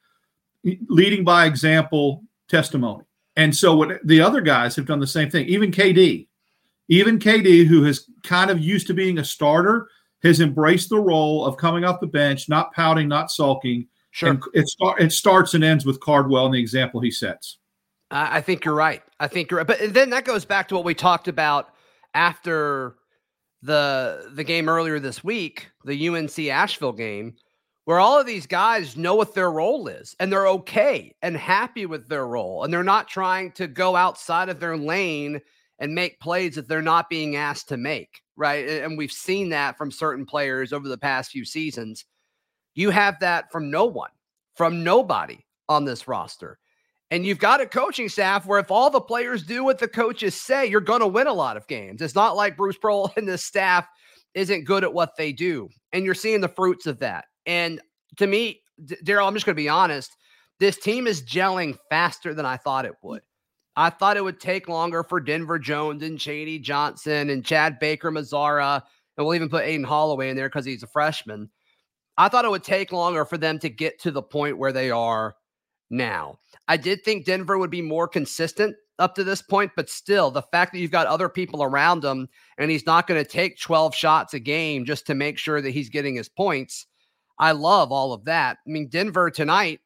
leading 0.90 1.24
by 1.24 1.48
example 1.48 2.22
testimony. 2.48 3.04
And 3.36 3.56
so 3.56 3.76
what 3.76 3.98
the 4.06 4.22
other 4.22 4.42
guys 4.42 4.76
have 4.76 4.86
done 4.86 5.00
the 5.00 5.08
same 5.08 5.32
thing. 5.32 5.48
Even 5.48 5.72
KD, 5.72 6.28
even 6.88 7.18
KD, 7.18 7.66
who 7.66 7.82
has 7.86 8.08
kind 8.22 8.52
of 8.52 8.60
used 8.60 8.86
to 8.88 8.94
being 8.94 9.18
a 9.18 9.26
starter, 9.26 9.90
has 10.22 10.40
embraced 10.40 10.90
the 10.90 11.00
role 11.00 11.48
of 11.48 11.58
coming 11.58 11.84
off 11.84 12.02
the 12.02 12.06
bench, 12.06 12.48
not 12.48 12.74
pouting, 12.74 13.08
not 13.08 13.32
sulking, 13.32 13.88
Sure. 14.12 14.30
And 14.30 14.44
it, 14.54 14.68
start, 14.68 15.02
it 15.02 15.12
starts 15.12 15.56
and 15.56 15.64
ends 15.64 15.84
with 15.84 16.00
Cardwell 16.00 16.46
and 16.46 16.54
the 16.54 16.60
example 16.60 17.02
he 17.02 17.12
sets. 17.12 17.58
I 18.12 18.40
think 18.40 18.64
you're 18.64 18.76
right. 18.76 19.02
I 19.20 19.28
think 19.28 19.50
you're 19.50 19.58
right. 19.58 19.68
But 19.68 19.94
then 19.94 20.12
that 20.12 20.26
goes 20.26 20.46
back 20.46 20.68
to 20.68 20.76
what 20.76 20.86
we 20.86 20.94
talked 20.94 21.28
about 21.28 21.74
after 22.14 22.96
the 23.66 24.32
the 24.34 24.44
game 24.44 24.70
earlier 24.70 25.00
this 25.00 25.24
week, 25.24 25.70
the 25.84 26.10
UNC 26.10 26.38
Asheville 26.40 26.94
game, 26.94 27.36
where 27.86 28.00
all 28.00 28.20
of 28.20 28.26
these 28.26 28.48
guys 28.48 28.98
know 28.98 29.16
what 29.16 29.34
their 29.34 29.52
role 29.52 29.88
is 29.88 30.16
and 30.20 30.32
they're 30.32 30.48
okay 30.48 31.16
and 31.22 31.36
happy 31.36 31.86
with 31.86 32.08
their 32.08 32.28
role 32.28 32.64
and 32.64 32.74
they're 32.74 32.84
not 32.84 33.08
trying 33.08 33.52
to 33.54 33.68
go 33.68 33.96
outside 33.96 34.50
of 34.50 34.60
their 34.60 34.78
lane 34.78 35.40
and 35.80 35.94
make 35.94 36.20
plays 36.20 36.56
that 36.56 36.68
they're 36.68 36.82
not 36.82 37.10
being 37.10 37.36
asked 37.36 37.70
to 37.70 37.78
make, 37.78 38.22
right? 38.36 38.68
And 38.68 38.98
we've 38.98 39.12
seen 39.12 39.50
that 39.50 39.78
from 39.78 39.92
certain 39.92 40.26
players 40.26 40.74
over 40.74 40.88
the 40.88 40.98
past 40.98 41.32
few 41.32 41.46
seasons. 41.46 42.06
You 42.74 42.90
have 42.90 43.20
that 43.20 43.52
from 43.52 43.70
no 43.70 43.86
one, 43.86 44.12
from 44.56 44.84
nobody 44.84 45.46
on 45.70 45.86
this 45.86 46.08
roster. 46.08 46.60
And 47.12 47.26
you've 47.26 47.40
got 47.40 47.62
a 47.62 47.68
coaching 47.68 48.10
staff 48.10 48.46
where 48.46 48.60
if 48.60 48.72
all 48.72 48.90
the 48.90 49.02
players 49.02 49.44
do 49.44 49.64
what 49.64 49.78
the 49.78 49.88
coaches 49.88 50.40
say, 50.40 50.66
you're 50.66 50.82
going 50.82 51.02
to 51.02 51.08
win 51.08 51.28
a 51.28 51.34
lot 51.34 51.58
of 51.58 51.68
games. 51.68 52.02
It's 52.02 52.16
not 52.16 52.36
like 52.36 52.58
Bruce 52.58 52.78
Pearl 52.78 53.14
and 53.18 53.28
this 53.28 53.44
staff 53.44 53.88
isn't 54.34 54.66
good 54.66 54.84
at 54.84 54.94
what 54.94 55.16
they 55.18 55.32
do. 55.32 55.70
And 55.94 56.04
you're 56.04 56.14
seeing 56.14 56.42
the 56.42 56.48
fruits 56.48 56.88
of 56.88 57.00
that. 57.00 57.26
And 57.46 57.80
to 58.18 58.28
me, 58.28 58.62
Darrell, 59.04 59.28
I'm 59.28 59.34
just 59.34 59.46
going 59.46 59.56
to 59.56 59.62
be 59.62 59.70
honest. 59.70 60.16
This 60.60 60.78
team 60.78 61.08
is 61.08 61.22
gelling 61.22 61.78
faster 61.90 62.34
than 62.34 62.46
I 62.46 62.58
thought 62.58 62.86
it 62.86 62.96
would. 63.02 63.22
I 63.76 63.90
thought 63.90 64.18
it 64.18 64.24
would 64.24 64.40
take 64.40 64.70
longer 64.70 65.04
for 65.04 65.20
Denver 65.20 65.60
Jones 65.60 66.02
and 66.02 66.18
Chaney 66.18 66.60
Johnson 66.60 67.30
and 67.30 67.46
Chad 67.46 67.78
Baker 67.78 68.12
Mazara. 68.12 68.82
And 69.18 69.26
we'll 69.26 69.36
even 69.36 69.50
put 69.50 69.66
Aden 69.66 69.84
Holloway 69.84 70.30
in 70.30 70.38
there 70.38 70.48
because 70.48 70.66
he's 70.66 70.84
a 70.84 70.88
freshman. 70.88 71.50
I 72.18 72.30
thought 72.30 72.46
it 72.46 72.52
would 72.52 72.64
take 72.64 72.94
longer 72.94 73.26
for 73.26 73.38
them 73.38 73.60
to 73.60 73.70
get 73.70 74.00
to 74.02 74.12
the 74.12 74.22
point 74.22 74.58
where 74.58 74.72
they 74.72 74.92
are 74.92 75.36
now. 75.90 76.40
I 76.68 76.78
did 76.78 77.04
think 77.04 77.26
Denver 77.26 77.58
would 77.58 77.70
be 77.70 77.82
more 77.82 78.08
consistent 78.08 78.76
up 78.98 79.16
to 79.16 79.24
this 79.24 79.42
point, 79.42 79.72
but 79.76 79.90
still, 79.90 80.32
the 80.32 80.42
fact 80.42 80.72
that 80.72 80.80
you've 80.80 80.92
got 80.92 81.08
other 81.08 81.30
people 81.30 81.64
around 81.64 82.04
him 82.04 82.28
and 82.58 82.72
he's 82.72 82.86
not 82.86 83.08
going 83.08 83.24
to 83.24 83.30
take 83.30 83.60
12 83.60 83.94
shots 83.94 84.34
a 84.34 84.40
game 84.40 84.86
just 84.86 85.06
to 85.08 85.16
make 85.16 85.38
sure 85.38 85.62
that 85.62 85.72
he's 85.72 85.90
getting 85.90 86.16
his 86.16 86.30
points. 86.30 86.88
I 87.38 87.52
love 87.52 87.92
all 87.92 88.14
of 88.14 88.26
that. 88.26 88.58
I 88.66 88.70
mean, 88.70 88.88
Denver 88.88 89.30
tonight, 89.30 89.82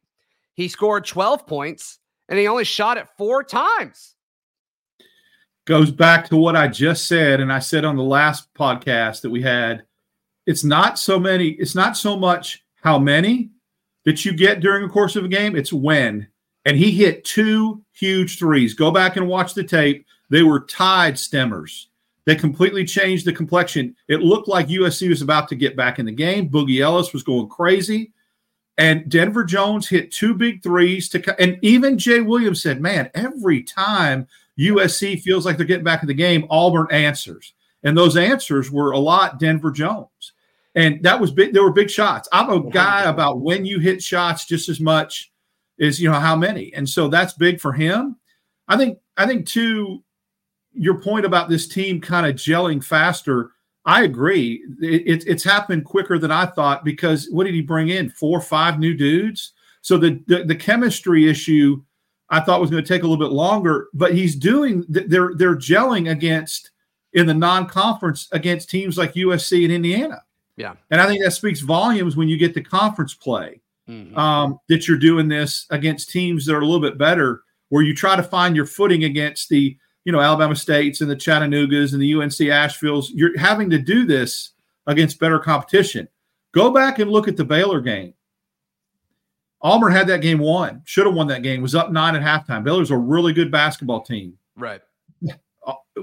he 0.53 0.67
scored 0.67 1.05
12 1.05 1.47
points 1.47 1.99
and 2.27 2.37
he 2.37 2.47
only 2.47 2.63
shot 2.63 2.97
it 2.97 3.07
four 3.17 3.43
times. 3.43 4.15
Goes 5.65 5.91
back 5.91 6.29
to 6.29 6.37
what 6.37 6.55
I 6.55 6.67
just 6.67 7.07
said. 7.07 7.41
And 7.41 7.51
I 7.51 7.59
said 7.59 7.85
on 7.85 7.95
the 7.95 8.03
last 8.03 8.53
podcast 8.53 9.21
that 9.21 9.29
we 9.29 9.41
had 9.41 9.83
it's 10.45 10.63
not 10.63 10.97
so 10.97 11.19
many, 11.19 11.49
it's 11.49 11.75
not 11.75 11.95
so 11.95 12.17
much 12.17 12.63
how 12.81 12.97
many 12.97 13.51
that 14.05 14.25
you 14.25 14.33
get 14.33 14.59
during 14.59 14.83
the 14.83 14.93
course 14.93 15.15
of 15.15 15.25
a 15.25 15.29
game, 15.29 15.55
it's 15.55 15.73
when. 15.73 16.27
And 16.65 16.77
he 16.77 16.91
hit 16.91 17.25
two 17.25 17.83
huge 17.93 18.37
threes. 18.37 18.73
Go 18.73 18.91
back 18.91 19.15
and 19.15 19.27
watch 19.27 19.53
the 19.53 19.63
tape. 19.63 20.05
They 20.29 20.43
were 20.43 20.61
tide 20.61 21.15
stemmers. 21.15 21.85
They 22.25 22.35
completely 22.35 22.85
changed 22.85 23.25
the 23.25 23.33
complexion. 23.33 23.95
It 24.07 24.21
looked 24.21 24.47
like 24.47 24.67
USC 24.67 25.09
was 25.09 25.21
about 25.21 25.47
to 25.47 25.55
get 25.55 25.75
back 25.75 25.97
in 25.99 26.05
the 26.05 26.11
game. 26.11 26.49
Boogie 26.49 26.81
Ellis 26.81 27.13
was 27.13 27.23
going 27.23 27.49
crazy. 27.49 28.11
And 28.77 29.09
Denver 29.09 29.43
Jones 29.43 29.89
hit 29.89 30.11
two 30.11 30.33
big 30.33 30.63
threes 30.63 31.09
to 31.09 31.41
and 31.41 31.57
even 31.61 31.97
Jay 31.97 32.21
Williams 32.21 32.61
said, 32.61 32.79
"Man, 32.79 33.09
every 33.13 33.63
time 33.63 34.27
USC 34.57 35.21
feels 35.21 35.45
like 35.45 35.57
they're 35.57 35.65
getting 35.65 35.83
back 35.83 36.01
in 36.01 36.07
the 36.07 36.13
game, 36.13 36.45
Auburn 36.49 36.87
answers." 36.91 37.53
And 37.83 37.97
those 37.97 38.15
answers 38.15 38.71
were 38.71 38.91
a 38.91 38.99
lot 38.99 39.39
Denver 39.39 39.71
Jones. 39.71 40.33
And 40.75 41.01
that 41.03 41.19
was 41.19 41.31
big. 41.31 41.53
There 41.53 41.63
were 41.63 41.73
big 41.73 41.89
shots. 41.89 42.29
I'm 42.31 42.49
a 42.49 42.53
oh, 42.53 42.59
guy 42.59 43.03
about 43.03 43.41
when 43.41 43.65
you 43.65 43.79
hit 43.79 44.03
shots 44.03 44.45
just 44.45 44.69
as 44.69 44.79
much 44.79 45.31
as 45.79 45.99
you 45.99 46.09
know 46.09 46.19
how 46.19 46.35
many. 46.35 46.73
And 46.73 46.87
so 46.87 47.07
that's 47.07 47.33
big 47.33 47.59
for 47.59 47.73
him. 47.73 48.17
I 48.67 48.77
think, 48.77 48.99
I 49.17 49.25
think 49.25 49.47
too, 49.47 50.03
your 50.73 51.01
point 51.01 51.25
about 51.25 51.49
this 51.49 51.67
team 51.67 51.99
kind 51.99 52.25
of 52.25 52.35
gelling 52.35 52.83
faster. 52.83 53.51
I 53.85 54.03
agree. 54.03 54.63
It, 54.81 55.23
it's 55.25 55.43
happened 55.43 55.85
quicker 55.85 56.19
than 56.19 56.31
I 56.31 56.45
thought 56.45 56.85
because 56.85 57.27
what 57.31 57.45
did 57.45 57.55
he 57.55 57.61
bring 57.61 57.89
in? 57.89 58.09
Four 58.11 58.37
or 58.37 58.41
five 58.41 58.77
new 58.77 58.93
dudes. 58.93 59.53
So 59.81 59.97
the, 59.97 60.21
the, 60.27 60.43
the 60.43 60.55
chemistry 60.55 61.27
issue 61.27 61.81
I 62.29 62.39
thought 62.39 62.61
was 62.61 62.69
going 62.69 62.83
to 62.83 62.87
take 62.87 63.01
a 63.01 63.07
little 63.07 63.23
bit 63.23 63.33
longer, 63.33 63.87
but 63.93 64.13
he's 64.13 64.35
doing. 64.35 64.85
They're 64.87 65.33
they're 65.35 65.55
gelling 65.55 66.11
against 66.11 66.71
in 67.13 67.25
the 67.25 67.33
non-conference 67.33 68.27
against 68.31 68.69
teams 68.69 68.97
like 68.97 69.13
USC 69.13 69.63
and 69.63 69.73
Indiana. 69.73 70.21
Yeah. 70.59 70.73
And 70.91 70.99
I 70.99 71.07
think 71.07 71.23
that 71.23 71.31
speaks 71.31 71.61
volumes 71.61 72.17
when 72.17 72.27
you 72.27 72.37
get 72.37 72.53
the 72.53 72.61
conference 72.61 73.13
play 73.13 73.61
mm-hmm. 73.87 74.15
um, 74.17 74.59
that 74.67 74.89
you're 74.89 74.97
doing 74.97 75.29
this 75.29 75.65
against 75.69 76.09
teams 76.09 76.45
that 76.45 76.53
are 76.53 76.59
a 76.59 76.65
little 76.65 76.81
bit 76.81 76.97
better, 76.97 77.43
where 77.69 77.81
you 77.81 77.95
try 77.95 78.17
to 78.17 78.23
find 78.23 78.57
your 78.57 78.65
footing 78.65 79.05
against 79.05 79.47
the, 79.47 79.77
you 80.03 80.11
know, 80.11 80.19
Alabama 80.19 80.57
States 80.57 80.99
and 80.99 81.09
the 81.09 81.15
Chattanoogas 81.15 81.93
and 81.93 82.01
the 82.01 82.13
UNC 82.13 82.41
Asheville's. 82.41 83.09
You're 83.11 83.37
having 83.39 83.69
to 83.69 83.79
do 83.79 84.05
this 84.05 84.51
against 84.85 85.17
better 85.17 85.39
competition. 85.39 86.09
Go 86.51 86.71
back 86.71 86.99
and 86.99 87.09
look 87.09 87.29
at 87.29 87.37
the 87.37 87.45
Baylor 87.45 87.79
game. 87.79 88.13
Auburn 89.61 89.93
had 89.93 90.07
that 90.07 90.21
game 90.21 90.39
won, 90.39 90.81
should 90.83 91.05
have 91.05 91.15
won 91.15 91.27
that 91.27 91.43
game, 91.43 91.61
was 91.61 91.75
up 91.75 91.89
nine 91.89 92.15
at 92.15 92.21
halftime. 92.21 92.65
Baylor's 92.65 92.91
a 92.91 92.97
really 92.97 93.31
good 93.31 93.49
basketball 93.51 94.01
team. 94.01 94.37
Right. 94.57 94.81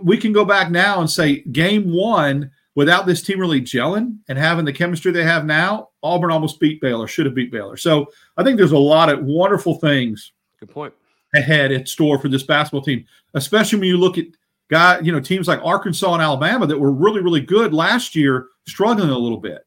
We 0.02 0.16
can 0.16 0.32
go 0.32 0.44
back 0.46 0.70
now 0.70 1.00
and 1.00 1.10
say 1.10 1.40
game 1.40 1.92
one 1.92 2.50
without 2.76 3.06
this 3.06 3.22
team 3.22 3.40
really 3.40 3.60
gelling 3.60 4.18
and 4.28 4.38
having 4.38 4.64
the 4.64 4.72
chemistry 4.72 5.10
they 5.10 5.24
have 5.24 5.44
now, 5.44 5.88
Auburn 6.02 6.30
almost 6.30 6.60
beat 6.60 6.80
Baylor, 6.80 7.08
should 7.08 7.26
have 7.26 7.34
beat 7.34 7.50
Baylor. 7.50 7.76
So 7.76 8.06
I 8.36 8.44
think 8.44 8.56
there's 8.58 8.72
a 8.72 8.78
lot 8.78 9.08
of 9.08 9.24
wonderful 9.24 9.74
things. 9.80 10.32
Good 10.60 10.70
point. 10.70 10.94
Ahead 11.34 11.72
at 11.72 11.88
store 11.88 12.20
for 12.20 12.28
this 12.28 12.44
basketball 12.44 12.82
team, 12.82 13.04
especially 13.34 13.80
when 13.80 13.88
you 13.88 13.96
look 13.96 14.16
at 14.16 14.26
guy, 14.70 15.00
you 15.00 15.10
know, 15.10 15.20
teams 15.20 15.48
like 15.48 15.60
Arkansas 15.64 16.12
and 16.12 16.22
Alabama 16.22 16.66
that 16.66 16.78
were 16.78 16.92
really, 16.92 17.20
really 17.20 17.40
good 17.40 17.74
last 17.74 18.14
year, 18.14 18.48
struggling 18.66 19.10
a 19.10 19.18
little 19.18 19.40
bit 19.40 19.62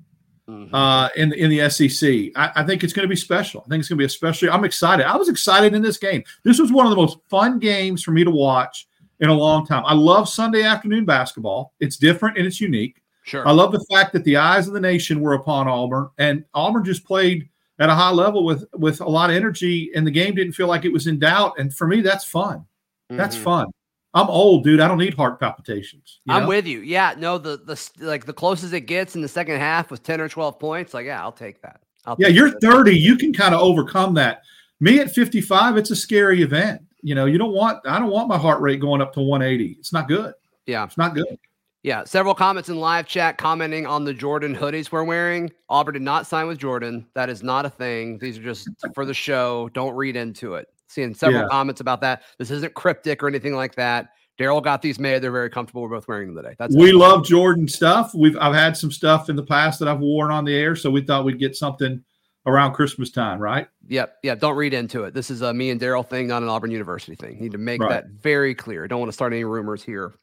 mm-hmm. 0.48 0.74
uh, 0.74 1.10
in 1.16 1.34
in 1.34 1.50
the 1.50 1.70
SEC. 1.70 2.32
I, 2.36 2.62
I 2.62 2.64
think 2.64 2.84
it's 2.84 2.94
going 2.94 3.04
to 3.04 3.10
be 3.10 3.16
special. 3.16 3.62
I 3.66 3.70
think 3.70 3.82
it's 3.82 3.90
going 3.90 3.98
to 3.98 4.02
be 4.02 4.06
especially. 4.06 4.50
I'm 4.50 4.64
excited. 4.64 5.06
I 5.06 5.18
was 5.18 5.30
excited 5.30 5.74
in 5.74 5.82
this 5.82 5.98
game. 5.98 6.24
This 6.44 6.60
was 6.60 6.72
one 6.72 6.86
of 6.86 6.92
the 6.92 6.96
most 6.96 7.18
fun 7.30 7.60
games 7.60 8.04
for 8.04 8.12
me 8.12 8.24
to 8.24 8.32
watch 8.32 8.88
in 9.20 9.30
a 9.30 9.34
long 9.34 9.66
time. 9.66 9.84
I 9.86 9.94
love 9.94 10.30
Sunday 10.30 10.64
afternoon 10.64 11.06
basketball. 11.06 11.74
It's 11.80 11.98
different 11.98 12.38
and 12.38 12.48
it's 12.48 12.62
unique. 12.62 13.02
Sure. 13.24 13.48
I 13.48 13.52
love 13.52 13.72
the 13.72 13.86
fact 13.92 14.14
that 14.14 14.24
the 14.24 14.38
eyes 14.38 14.68
of 14.68 14.74
the 14.74 14.80
nation 14.80 15.22
were 15.22 15.34
upon 15.34 15.68
Auburn, 15.68 16.10
and 16.18 16.46
Auburn 16.54 16.84
just 16.84 17.06
played 17.06 17.50
at 17.78 17.90
a 17.90 17.94
high 17.94 18.12
level 18.12 18.44
with 18.44 18.66
with 18.74 19.02
a 19.02 19.10
lot 19.10 19.30
of 19.30 19.36
energy, 19.36 19.92
and 19.96 20.06
the 20.06 20.12
game 20.12 20.36
didn't 20.36 20.54
feel 20.54 20.68
like 20.68 20.86
it 20.86 20.94
was 20.94 21.08
in 21.08 21.20
doubt. 21.20 21.60
And 21.60 21.74
for 21.74 21.88
me, 21.88 22.02
that's 22.02 22.26
fun. 22.26 22.60
Mm-hmm. 22.60 23.18
That's 23.18 23.36
fun. 23.36 23.68
I'm 24.14 24.28
old, 24.28 24.64
dude. 24.64 24.80
I 24.80 24.88
don't 24.88 24.98
need 24.98 25.14
heart 25.14 25.40
palpitations. 25.40 26.20
I'm 26.28 26.44
know? 26.44 26.50
with 26.50 26.66
you. 26.66 26.80
Yeah, 26.80 27.14
no, 27.18 27.38
the 27.38 27.58
the 27.58 27.90
like 28.00 28.26
the 28.26 28.34
closest 28.34 28.74
it 28.74 28.82
gets 28.82 29.16
in 29.16 29.22
the 29.22 29.28
second 29.28 29.60
half 29.60 29.92
was 29.92 30.00
10 30.00 30.20
or 30.20 30.30
12 30.30 30.60
points. 30.60 30.94
Like, 30.94 31.06
yeah, 31.06 31.22
I'll 31.22 31.32
take 31.32 31.62
that. 31.62 31.82
I'll 32.06 32.16
yeah, 32.18 32.30
you're 32.30 32.50
that. 32.50 32.62
30. 32.62 32.98
You 32.98 33.18
can 33.18 33.32
kind 33.32 33.54
of 33.54 33.62
overcome 33.62 34.16
that. 34.16 34.42
Me 34.80 35.00
at 35.00 35.12
55, 35.12 35.78
it's 35.78 35.92
a 35.92 35.96
scary 35.96 36.42
event. 36.42 36.82
You 37.02 37.16
know, 37.16 37.26
you 37.26 37.38
don't 37.38 37.54
want 37.54 37.86
I 37.86 38.00
don't 38.00 38.12
want 38.12 38.28
my 38.28 38.38
heart 38.38 38.62
rate 38.62 38.80
going 38.80 39.02
up 39.02 39.14
to 39.14 39.22
180. 39.22 39.78
It's 39.80 39.94
not 39.94 40.08
good. 40.08 40.34
Yeah. 40.66 40.84
It's 40.84 40.98
not 40.98 41.16
good. 41.16 41.38
Yeah, 41.82 42.04
several 42.04 42.36
comments 42.36 42.68
in 42.68 42.78
live 42.78 43.08
chat 43.08 43.38
commenting 43.38 43.86
on 43.86 44.04
the 44.04 44.14
Jordan 44.14 44.54
hoodies 44.54 44.92
we're 44.92 45.06
wearing. 45.06 45.50
Auburn 45.70 45.94
did 45.94 46.02
not 46.02 46.28
sign 46.28 46.48
with 46.48 46.58
Jordan. 46.58 47.08
That 47.14 47.30
is 47.30 47.42
not 47.42 47.66
a 47.66 47.70
thing. 47.70 48.18
These 48.18 48.38
are 48.38 48.44
just 48.44 48.68
for 48.94 49.06
the 49.06 49.14
show. 49.14 49.70
Don't 49.74 49.96
read 49.96 50.18
into 50.18 50.56
it. 50.56 50.68
Seeing 50.88 51.14
several 51.14 51.44
yeah. 51.44 51.48
comments 51.48 51.80
about 51.80 52.02
that. 52.02 52.24
This 52.38 52.52
isn't 52.52 52.74
cryptic 52.74 53.24
or 53.24 53.30
anything 53.30 53.56
like 53.56 53.76
that. 53.76 54.10
Darrell 54.38 54.60
got 54.60 54.82
these 54.82 55.00
made. 55.00 55.22
They're 55.22 55.32
very 55.32 55.50
comfortable. 55.50 55.82
We're 55.84 55.90
both 55.90 56.08
wearing 56.08 56.34
them 56.34 56.44
today. 56.44 56.56
That's 56.60 56.76
we 56.76 56.92
love 56.92 57.26
Jordan 57.26 57.68
stuff. 57.68 58.14
We've 58.14 58.38
I've 58.38 58.56
had 58.56 58.76
some 58.76 58.92
stuff 58.92 59.30
in 59.30 59.36
the 59.38 59.44
past 59.44 59.80
that 59.80 59.88
I've 59.88 60.00
worn 60.00 60.32
on 60.32 60.44
the 60.44 60.56
air, 60.56 60.76
so 60.76 60.90
we 60.90 61.02
thought 61.02 61.24
we'd 61.26 61.40
get 61.40 61.56
something 61.56 62.04
around 62.46 62.74
Christmas 62.74 63.12
time, 63.12 63.40
right? 63.40 63.68
Yep. 63.88 64.18
Yeah. 64.24 64.36
Don't 64.36 64.56
read 64.56 64.74
into 64.74 65.04
it. 65.04 65.14
This 65.14 65.30
is 65.30 65.42
a 65.42 65.54
me 65.54 65.70
and 65.70 65.80
Darrell 65.80 66.04
thing, 66.04 66.28
not 66.28 66.44
an 66.44 66.50
Auburn 66.50 66.72
University 66.72 67.16
thing. 67.16 67.40
Need 67.40 67.52
to 67.52 67.58
make 67.58 67.82
right. 67.82 67.90
that 67.90 68.08
very 68.08 68.56
clear. 68.56 68.88
Don't 68.88 69.00
want 69.00 69.10
to 69.10 69.14
start 69.14 69.34
any 69.34 69.44
rumors 69.44 69.84
here 69.84 70.14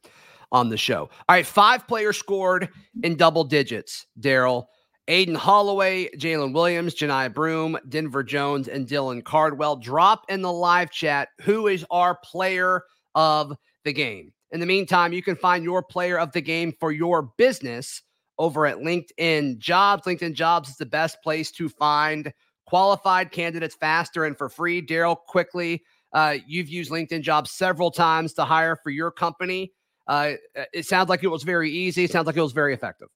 on 0.53 0.69
the 0.69 0.77
show. 0.77 1.11
All 1.29 1.37
right, 1.37 1.47
five 1.47 1.87
players 1.87 2.17
scored 2.17 2.69
in 3.03 3.17
double 3.17 3.45
digits. 3.45 4.07
Darrell, 4.19 4.71
Aden 5.09 5.35
Holloway, 5.35 6.09
Jaylin 6.17 6.53
Williams, 6.53 6.95
Johni 6.95 7.33
Broome, 7.33 7.79
Denver 7.89 8.23
Jones, 8.23 8.69
and 8.69 8.87
Dylan 8.87 9.25
Cardwell. 9.25 9.77
Drop 9.77 10.25
in 10.29 10.43
the 10.43 10.53
live 10.53 10.91
chat 10.91 11.29
who 11.43 11.67
is 11.67 11.85
our 11.91 12.19
player 12.25 12.83
of 13.15 13.57
the 13.85 13.93
game. 13.93 14.33
In 14.53 14.61
the 14.61 14.67
meantime, 14.67 15.13
you 15.13 15.23
can 15.23 15.37
find 15.37 15.65
your 15.65 15.83
player 15.83 16.19
of 16.19 16.33
the 16.33 16.41
game 16.41 16.73
for 16.79 16.93
your 16.93 17.31
business 17.37 18.03
over 18.39 18.67
at 18.67 18.79
LinkedIn 18.79 19.59
Jobs. 19.59 20.05
LinkedIn 20.05 20.35
Jobs 20.35 20.69
is 20.69 20.77
the 20.77 20.87
best 20.87 21.23
place 21.23 21.51
to 21.53 21.69
find 21.69 22.33
qualified 22.67 23.31
candidates 23.31 23.75
faster 23.75 24.25
and 24.25 24.37
for 24.37 24.49
free. 24.49 24.81
Darrell, 24.81 25.17
quickly, 25.17 25.83
uh, 26.13 26.37
you've 26.47 26.69
used 26.69 26.91
LinkedIn 26.91 27.23
Jobs 27.23 27.51
several 27.51 27.91
times 27.91 28.33
to 28.35 28.45
hire 28.45 28.77
for 28.77 28.91
your 28.91 29.11
company. 29.11 29.73
Uh, 30.07 30.33
it 30.73 30.87
sounds 30.87 31.09
like 31.09 31.25
it 31.25 31.29
was 31.29 31.43
very 31.43 31.71
easy. 31.71 32.05
It 32.05 32.11
sounds 32.11 32.27
like 32.27 32.37
it 32.37 32.43
was 32.43 32.53
very 32.53 32.75
effective. 32.75 33.09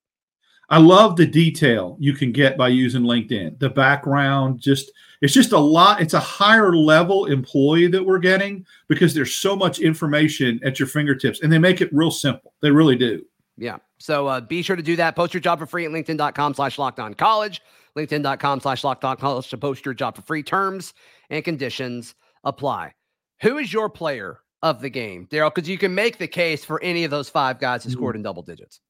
I 0.71 0.79
love 0.79 1.17
the 1.17 1.27
detail 1.27 1.97
you 1.99 2.13
can 2.13 2.31
get 2.31 2.57
by 2.57 2.69
using 2.69 3.03
LinkedIn. 3.03 3.59
The 3.59 3.71
background, 3.71 4.61
just 4.61 4.93
it's 5.21 5.35
just 5.35 5.51
a 5.51 5.59
lot. 5.59 6.01
It's 6.01 6.15
a 6.15 6.21
higher 6.21 6.77
level 6.77 7.27
employee 7.27 7.89
that 7.89 8.05
we're 8.05 8.21
getting 8.21 8.65
because 8.89 9.13
there's 9.13 9.35
so 9.35 9.57
much 9.57 9.81
information 9.81 10.61
at 10.65 10.79
your 10.79 10.87
fingertips, 10.87 11.41
and 11.43 11.53
they 11.53 11.59
make 11.59 11.81
it 11.81 11.93
real 11.93 12.13
simple. 12.13 12.55
They 12.61 12.71
really 12.71 12.95
do. 12.95 13.25
Yeah. 13.61 13.77
So 13.99 14.27
uh, 14.27 14.41
be 14.41 14.63
sure 14.63 14.75
to 14.75 14.83
do 14.83 14.97
that. 14.97 15.15
Post 15.15 15.35
your 15.35 15.41
job 15.41 15.59
for 15.61 15.67
free 15.67 15.85
at 15.85 15.93
LinkedIn.com 15.93 16.55
slash 16.55 16.79
locked 16.79 16.99
on 16.99 17.15
college. 17.15 17.61
LinkedIn.com 17.97 18.61
slash 18.61 18.83
locked 18.83 19.05
on 19.05 19.17
college 19.17 19.49
to 19.51 19.59
post 19.59 19.85
your 19.85 19.95
job 19.95 20.17
for 20.17 20.23
free. 20.23 20.43
Terms 20.43 20.95
and 21.29 21.45
conditions 21.45 22.15
apply. 22.43 22.95
Who 23.43 23.59
is 23.59 23.73
your 23.73 23.89
player 23.89 24.41
of 24.63 24.81
the 24.81 24.91
game, 24.91 25.27
Darrell, 25.31 25.51
because 25.51 25.69
you 25.69 25.79
can 25.79 25.95
make 25.95 26.19
the 26.19 26.29
case 26.29 26.65
for 26.65 26.83
any 26.83 27.05
of 27.05 27.11
those 27.11 27.29
five 27.29 27.59
guys 27.59 27.85
who 27.85 27.91
scored 27.91 28.13
mm-hmm. 28.13 28.21
in 28.21 28.23
double 28.23 28.43
digits. 28.43 28.81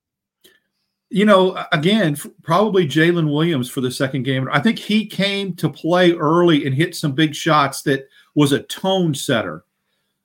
You 1.11 1.25
know, 1.25 1.65
again, 1.73 2.17
probably 2.43 2.87
Jaylin 2.87 3.33
Williams 3.33 3.69
for 3.69 3.81
the 3.81 3.91
second 3.91 4.23
game. 4.23 4.49
I 4.53 4.61
think 4.61 4.79
he 4.79 5.07
came 5.07 5.55
to 5.57 5.69
play 5.69 6.13
early 6.13 6.67
and 6.67 6.75
hit 6.75 6.95
some 6.95 7.13
big 7.13 7.35
shots 7.35 7.83
that 7.83 8.09
was 8.37 8.53
a 8.53 8.63
tone 8.65 9.15
setter. 9.15 9.65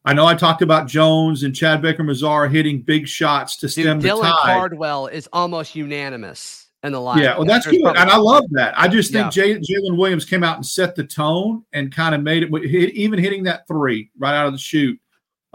I 0.05 0.13
know 0.13 0.25
I 0.25 0.35
talked 0.35 0.61
about 0.61 0.87
Jones 0.87 1.43
and 1.43 1.55
Chad 1.55 1.81
Baker 1.81 2.03
Mazara 2.03 2.49
hitting 2.49 2.81
big 2.81 3.07
shots 3.07 3.57
to 3.57 3.69
stem 3.69 3.99
Dude, 3.99 4.03
the 4.03 4.15
Dylan 4.15 4.21
tide. 4.21 4.57
Cardwell 4.57 5.07
is 5.07 5.27
almost 5.33 5.75
unanimous 5.75 6.67
in 6.83 6.91
the 6.91 7.01
line. 7.01 7.19
Yeah, 7.23 7.35
well, 7.35 7.45
that's 7.45 7.65
good, 7.65 7.81
and 7.83 8.09
I 8.09 8.17
love 8.17 8.43
that. 8.51 8.77
I 8.79 8.87
just 8.87 9.11
think 9.11 9.35
yeah. 9.35 9.45
Jaylin 9.45 9.97
Williams 9.97 10.25
came 10.25 10.43
out 10.43 10.55
and 10.55 10.65
set 10.65 10.95
the 10.95 11.03
tone 11.03 11.63
and 11.73 11.91
kind 11.91 12.13
of 12.13 12.21
made 12.21 12.43
it. 12.43 12.51
Even 12.93 13.19
hitting 13.19 13.43
that 13.43 13.67
three 13.67 14.11
right 14.17 14.35
out 14.35 14.45
of 14.45 14.53
the 14.53 14.59
shoot 14.59 14.99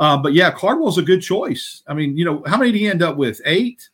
uh, 0.01 0.17
but 0.17 0.33
yeah, 0.33 0.51
Cardwell's 0.51 0.97
a 0.97 1.03
good 1.03 1.21
choice. 1.21 1.83
I 1.87 1.93
mean, 1.93 2.17
you 2.17 2.25
know, 2.25 2.43
how 2.47 2.57
many 2.57 2.73
did 2.73 2.79
he 2.79 2.89
end 2.89 3.03
up 3.03 3.19
with? 3.19 3.39
Eight. 3.45 3.91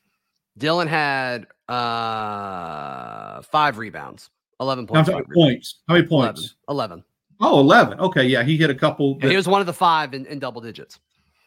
Dylan 0.59 0.87
had 0.87 1.49
uh 1.69 3.43
five 3.43 3.77
rebounds, 3.77 4.31
eleven 4.61 4.87
points. 4.87 5.11
How 5.11 5.17
many 5.17 5.27
points? 5.35 5.81
How 5.89 5.95
many 5.95 6.07
points? 6.07 6.55
11. 6.69 7.01
11. 7.01 7.05
Oh, 7.41 7.61
11. 7.61 8.01
Okay, 8.01 8.25
yeah, 8.25 8.43
he 8.43 8.57
hit 8.57 8.71
a 8.71 8.75
couple. 8.75 9.19
That, 9.19 9.31
he 9.31 9.37
was 9.37 9.49
one 9.49 9.61
of 9.61 9.67
the 9.67 9.73
five 9.73 10.15
in, 10.15 10.27
in 10.27 10.39
double 10.39 10.61
digits. 10.61 10.99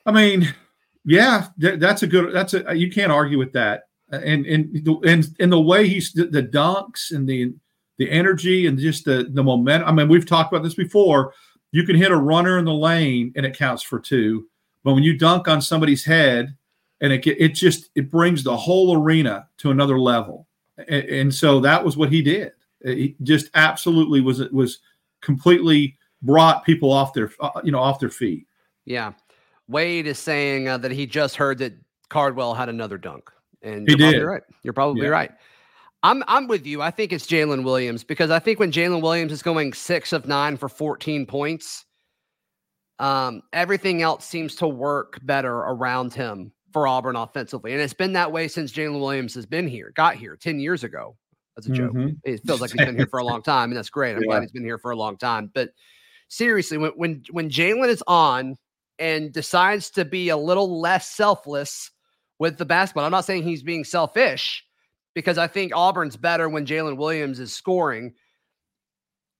I 0.05 0.11
mean, 0.11 0.53
yeah, 1.05 1.47
that's 1.57 2.03
a 2.03 2.07
good. 2.07 2.33
That's 2.33 2.53
a 2.53 2.75
you 2.75 2.91
can't 2.91 3.11
argue 3.11 3.37
with 3.37 3.53
that. 3.53 3.83
And 4.11 4.45
and 4.45 4.87
and 5.05 5.27
and 5.39 5.51
the 5.51 5.59
way 5.59 5.87
he's 5.87 6.11
the, 6.13 6.25
the 6.25 6.43
dunks 6.43 7.11
and 7.11 7.27
the 7.27 7.53
the 7.97 8.09
energy 8.09 8.67
and 8.67 8.77
just 8.77 9.05
the 9.05 9.29
the 9.31 9.43
momentum. 9.43 9.87
I 9.87 9.91
mean, 9.91 10.07
we've 10.07 10.25
talked 10.25 10.51
about 10.51 10.63
this 10.63 10.73
before. 10.73 11.33
You 11.71 11.83
can 11.83 11.95
hit 11.95 12.11
a 12.11 12.17
runner 12.17 12.57
in 12.57 12.65
the 12.65 12.73
lane 12.73 13.31
and 13.35 13.45
it 13.45 13.55
counts 13.55 13.83
for 13.83 13.99
two, 13.99 14.47
but 14.83 14.93
when 14.93 15.03
you 15.03 15.17
dunk 15.17 15.47
on 15.47 15.61
somebody's 15.61 16.03
head 16.03 16.55
and 17.01 17.13
it 17.13 17.25
it 17.27 17.49
just 17.49 17.89
it 17.95 18.09
brings 18.09 18.43
the 18.43 18.57
whole 18.57 18.95
arena 18.95 19.47
to 19.57 19.71
another 19.71 19.99
level. 19.99 20.47
And, 20.77 21.05
and 21.05 21.35
so 21.35 21.59
that 21.59 21.83
was 21.83 21.97
what 21.97 22.11
he 22.11 22.21
did. 22.21 22.53
He 22.83 23.15
just 23.23 23.49
absolutely 23.53 24.21
was 24.21 24.39
it 24.39 24.53
was 24.53 24.79
completely 25.21 25.97
brought 26.21 26.65
people 26.65 26.91
off 26.91 27.13
their 27.13 27.31
uh, 27.39 27.61
you 27.63 27.71
know 27.71 27.79
off 27.79 27.99
their 27.99 28.09
feet. 28.09 28.47
Yeah, 28.85 29.13
Wade 29.67 30.07
is 30.07 30.19
saying 30.19 30.67
uh, 30.67 30.77
that 30.79 30.91
he 30.91 31.05
just 31.05 31.35
heard 31.35 31.57
that 31.59 31.73
Cardwell 32.09 32.53
had 32.53 32.69
another 32.69 32.97
dunk, 32.97 33.29
and 33.61 33.87
he 33.87 33.95
you're 33.97 34.11
did. 34.11 34.23
Right, 34.23 34.43
you're 34.63 34.73
probably 34.73 35.03
yeah. 35.03 35.09
right. 35.09 35.31
I'm 36.01 36.23
I'm 36.27 36.47
with 36.47 36.65
you. 36.65 36.81
I 36.81 36.91
think 36.91 37.11
it's 37.11 37.27
Jaylin 37.27 37.63
Williams 37.63 38.03
because 38.03 38.31
I 38.31 38.39
think 38.39 38.59
when 38.59 38.71
Jaylin 38.71 39.01
Williams 39.01 39.31
is 39.31 39.43
going 39.43 39.73
six 39.73 40.13
of 40.13 40.27
nine 40.27 40.55
for 40.55 40.69
14 40.69 41.25
points, 41.25 41.85
um, 42.99 43.41
everything 43.51 44.01
else 44.01 44.25
seems 44.25 44.55
to 44.57 44.67
work 44.67 45.19
better 45.23 45.53
around 45.53 46.13
him 46.13 46.53
for 46.71 46.87
Auburn 46.87 47.15
offensively. 47.15 47.73
And 47.73 47.81
it's 47.81 47.93
been 47.93 48.13
that 48.13 48.31
way 48.31 48.47
since 48.47 48.71
Jaylin 48.71 48.99
Williams 48.99 49.33
has 49.35 49.45
been 49.45 49.67
here, 49.67 49.91
got 49.95 50.15
here 50.15 50.35
10 50.35 50.59
years 50.59 50.83
ago. 50.83 51.15
That's 51.59 51.77
a 51.77 51.81
joke. 51.81 51.93
Mm-hmm. 51.93 52.15
It 52.23 52.41
feels 52.45 52.61
like 52.61 52.71
he's 52.71 52.85
been 52.85 52.95
here 52.95 53.07
for 53.07 53.19
a 53.19 53.25
long 53.25 53.41
time, 53.43 53.69
and 53.69 53.77
that's 53.77 53.89
great. 53.89 54.15
I'm 54.15 54.21
yeah. 54.21 54.27
glad 54.27 54.41
he's 54.41 54.51
been 54.51 54.63
here 54.63 54.77
for 54.77 54.91
a 54.91 54.95
long 54.95 55.17
time. 55.17 55.51
But 55.53 55.71
seriously, 56.29 56.77
when 56.77 56.91
when 56.91 57.23
when 57.31 57.49
Jaylin 57.49 57.89
is 57.89 58.03
on 58.07 58.55
and 58.97 59.31
decides 59.31 59.89
to 59.91 60.05
be 60.05 60.29
a 60.29 60.37
little 60.37 60.79
less 60.79 61.09
selfless 61.09 61.91
with 62.39 62.57
the 62.57 62.65
basketball, 62.65 63.05
I'm 63.05 63.11
not 63.11 63.25
saying 63.25 63.43
he's 63.43 63.63
being 63.63 63.83
selfish 63.83 64.63
because 65.13 65.37
I 65.37 65.47
think 65.47 65.73
Auburn's 65.75 66.15
better 66.17 66.47
when 66.47 66.65
Jaylin 66.65 66.97
Williams 66.97 67.39
is 67.39 67.53
scoring. 67.53 68.13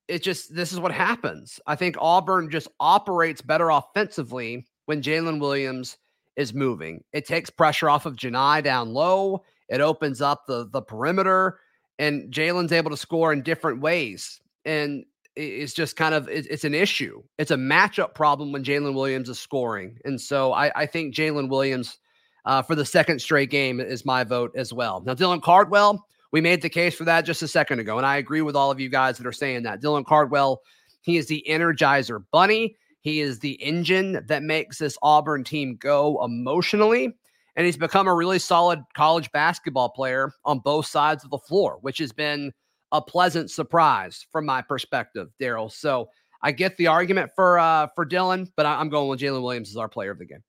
It 0.08 0.24
just 0.24 0.54
this 0.54 0.74
is 0.74 0.80
what 0.80 0.92
happens. 0.92 1.60
I 1.68 1.76
think 1.76 1.96
Auburn 2.00 2.50
just 2.50 2.68
operates 2.80 3.42
better 3.42 3.70
offensively 3.70 4.66
when 4.88 5.02
Jaylin 5.02 5.40
Williams 5.40 5.98
is 6.36 6.54
moving. 6.54 7.04
It 7.14 7.28
takes 7.28 7.50
pressure 7.50 7.90
off 7.90 8.06
of 8.06 8.16
Johni 8.16 8.64
down 8.64 8.94
low. 8.94 9.44
It 9.68 9.82
opens 9.82 10.22
up 10.22 10.46
the 10.48 10.68
the 10.72 10.82
perimeter, 10.82 11.60
and 12.00 12.34
Jaylin's 12.34 12.72
able 12.72 12.90
to 12.90 12.98
score 12.98 13.32
in 13.32 13.44
different 13.44 13.82
ways. 13.82 14.42
And 14.66 15.06
it's 15.36 15.74
just 15.74 15.96
kind 15.96 16.16
of 16.16 16.28
it's 16.28 16.64
an 16.64 16.74
issue. 16.74 17.22
It's 17.38 17.52
a 17.52 17.56
matchup 17.56 18.14
problem 18.14 18.52
when 18.52 18.64
Jaylin 18.64 18.94
Williams 18.94 19.30
is 19.30 19.40
scoring, 19.40 19.98
and 20.04 20.20
so 20.20 20.52
I, 20.54 20.72
I 20.76 20.86
think 20.86 21.16
Jaylin 21.16 21.50
Williams 21.50 21.98
uh, 22.46 22.62
for 22.62 22.76
the 22.76 22.86
second 22.86 23.22
straight 23.22 23.50
game 23.50 23.80
is 23.80 24.06
my 24.06 24.24
vote 24.24 24.52
as 24.56 24.74
well. 24.74 25.02
Now 25.06 25.14
Dylan 25.14 25.42
Cardwell, 25.42 26.06
we 26.32 26.42
made 26.42 26.62
the 26.62 26.70
case 26.70 26.96
for 26.96 27.06
that 27.06 27.22
just 27.22 27.42
a 27.42 27.48
second 27.48 27.80
ago, 27.80 27.98
and 27.98 28.06
I 28.06 28.18
agree 28.18 28.42
with 28.42 28.56
all 28.56 28.70
of 28.70 28.82
you 28.82 28.90
guys 28.90 29.18
that 29.18 29.28
are 29.28 29.32
saying 29.32 29.64
that 29.64 29.82
Dylan 29.82 30.06
Cardwell, 30.06 30.62
he 31.02 31.16
is 31.16 31.28
the 31.28 31.46
Energizer 31.48 32.22
Bunny. 32.32 32.76
He 33.00 33.22
is 33.22 33.40
the 33.40 33.54
engine 33.64 34.26
that 34.28 34.44
makes 34.44 34.78
this 34.78 34.98
Auburn 35.02 35.46
team 35.46 35.78
go 35.78 36.22
emotionally. 36.26 37.16
And 37.60 37.66
he's 37.66 37.76
become 37.76 38.08
a 38.08 38.16
really 38.16 38.40
solid 38.40 38.82
college 38.96 39.30
basketball 39.34 39.90
player 39.90 40.32
on 40.46 40.60
both 40.60 40.86
sides 40.86 41.26
of 41.26 41.30
the 41.30 41.40
floor, 41.40 41.78
which 41.82 41.98
has 41.98 42.14
been 42.14 42.54
a 42.94 43.02
pleasant 43.02 43.52
surprise 43.52 44.26
from 44.32 44.46
my 44.46 44.62
perspective, 44.62 45.28
Darrell. 45.42 45.70
So 45.70 46.08
I 46.42 46.54
get 46.54 46.78
the 46.78 46.88
argument 46.88 47.32
for 47.36 47.60
uh, 47.60 47.88
for 47.96 48.06
Dylan, 48.06 48.48
but 48.56 48.66
I, 48.66 48.80
am 48.80 48.88
going 48.88 49.10
with 49.10 49.20
Jaylin 49.20 49.44
Williams 49.44 49.72
as 49.72 49.76
our 49.76 49.90
player 49.90 50.12
of 50.12 50.20
the 50.20 50.26
game. 50.26 50.42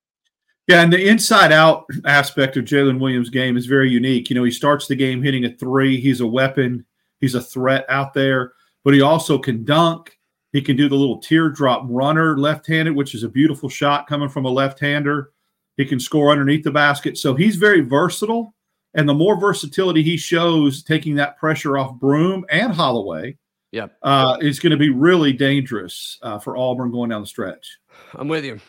Yeah, 0.68 0.82
and 0.82 0.92
the 0.92 1.08
inside 1.08 1.50
out 1.50 1.84
aspect 2.04 2.56
of 2.56 2.64
Jaylin 2.64 3.00
Williams' 3.00 3.28
game 3.28 3.56
is 3.56 3.66
very 3.66 3.90
unique. 3.90 4.30
You 4.30 4.36
know, 4.36 4.44
he 4.44 4.52
starts 4.52 4.86
the 4.86 4.94
game 4.94 5.20
hitting 5.20 5.44
a 5.44 5.50
three. 5.50 6.00
He's 6.00 6.20
a 6.20 6.26
weapon. 6.28 6.86
He's 7.18 7.34
a 7.34 7.42
threat 7.42 7.86
out 7.88 8.14
there, 8.14 8.52
but 8.84 8.94
he 8.94 9.00
also 9.00 9.36
can 9.36 9.64
dunk. 9.64 10.16
He 10.52 10.62
can 10.62 10.76
do 10.76 10.88
the 10.88 10.94
little 10.94 11.18
teardrop 11.18 11.86
runner 11.88 12.38
left 12.38 12.68
handed, 12.68 12.94
which 12.94 13.16
is 13.16 13.24
a 13.24 13.28
beautiful 13.28 13.68
shot 13.68 14.06
coming 14.06 14.28
from 14.28 14.44
a 14.44 14.48
left 14.48 14.78
hander. 14.78 15.32
He 15.80 15.86
can 15.86 16.00
score 16.00 16.30
underneath 16.30 16.64
the 16.64 16.70
basket. 16.70 17.18
So 17.18 17.34
he's 17.34 17.56
very 17.56 17.80
versatile. 17.80 18.54
And 18.94 19.08
the 19.08 19.14
more 19.14 19.38
versatility 19.38 20.02
he 20.02 20.16
shows 20.16 20.82
taking 20.82 21.14
that 21.16 21.38
pressure 21.38 21.78
off 21.78 21.94
Broome 21.98 22.44
and 22.50 22.72
Holloway, 22.72 23.36
yep. 23.70 23.96
uh, 24.02 24.36
is 24.40 24.58
going 24.58 24.72
to 24.72 24.76
be 24.76 24.90
really 24.90 25.32
dangerous 25.32 26.18
uh, 26.22 26.38
for 26.38 26.56
Auburn 26.56 26.90
going 26.90 27.10
down 27.10 27.20
the 27.20 27.26
stretch. 27.26 27.78
I'm 28.14 28.28
with 28.28 28.44
you. 28.44 28.60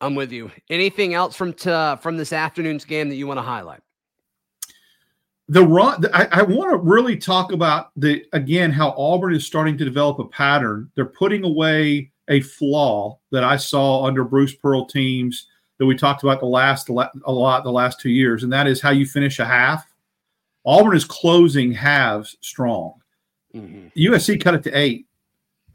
I'm 0.00 0.14
with 0.14 0.32
you. 0.32 0.50
Anything 0.68 1.14
else 1.14 1.34
from 1.34 1.54
t- 1.54 1.96
from 2.02 2.16
this 2.18 2.32
afternoon's 2.32 2.84
game 2.84 3.08
that 3.08 3.14
you 3.14 3.26
want 3.26 3.38
to 3.38 3.42
highlight? 3.42 3.80
the 5.48 5.62
run 5.62 6.04
I, 6.14 6.26
I 6.30 6.42
want 6.42 6.70
to 6.70 6.78
really 6.78 7.16
talk 7.16 7.52
about 7.52 7.90
the 7.96 8.24
again 8.32 8.70
how 8.70 8.94
Auburn 8.96 9.34
is 9.34 9.46
starting 9.46 9.76
to 9.78 9.84
develop 9.84 10.18
a 10.18 10.24
pattern. 10.24 10.90
They're 10.94 11.04
putting 11.04 11.44
away 11.44 12.10
a 12.28 12.40
flaw 12.40 13.18
that 13.30 13.44
I 13.44 13.56
saw 13.56 14.04
under 14.04 14.24
Bruce 14.24 14.54
Pearl 14.54 14.86
teams 14.86 15.46
that 15.78 15.86
we 15.86 15.96
talked 15.96 16.22
about 16.22 16.40
the 16.40 16.46
last 16.46 16.88
a 16.88 17.32
lot 17.32 17.64
the 17.64 17.72
last 17.72 18.00
two 18.00 18.10
years, 18.10 18.42
and 18.42 18.52
that 18.52 18.66
is 18.66 18.80
how 18.80 18.90
you 18.90 19.06
finish 19.06 19.38
a 19.38 19.44
half. 19.44 19.86
Auburn 20.64 20.96
is 20.96 21.04
closing 21.04 21.72
halves 21.72 22.36
strong. 22.40 22.94
Mm-hmm. 23.54 23.88
USC 23.96 24.42
cut 24.42 24.54
it 24.54 24.62
to 24.64 24.78
eight, 24.78 25.06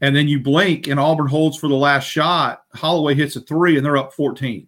and 0.00 0.14
then 0.14 0.28
you 0.28 0.40
blink, 0.40 0.88
and 0.88 0.98
Auburn 0.98 1.28
holds 1.28 1.56
for 1.56 1.68
the 1.68 1.74
last 1.74 2.04
shot. 2.04 2.64
Holloway 2.74 3.14
hits 3.14 3.36
a 3.36 3.40
three, 3.40 3.76
and 3.76 3.84
they're 3.84 3.96
up 3.96 4.12
fourteen. 4.12 4.66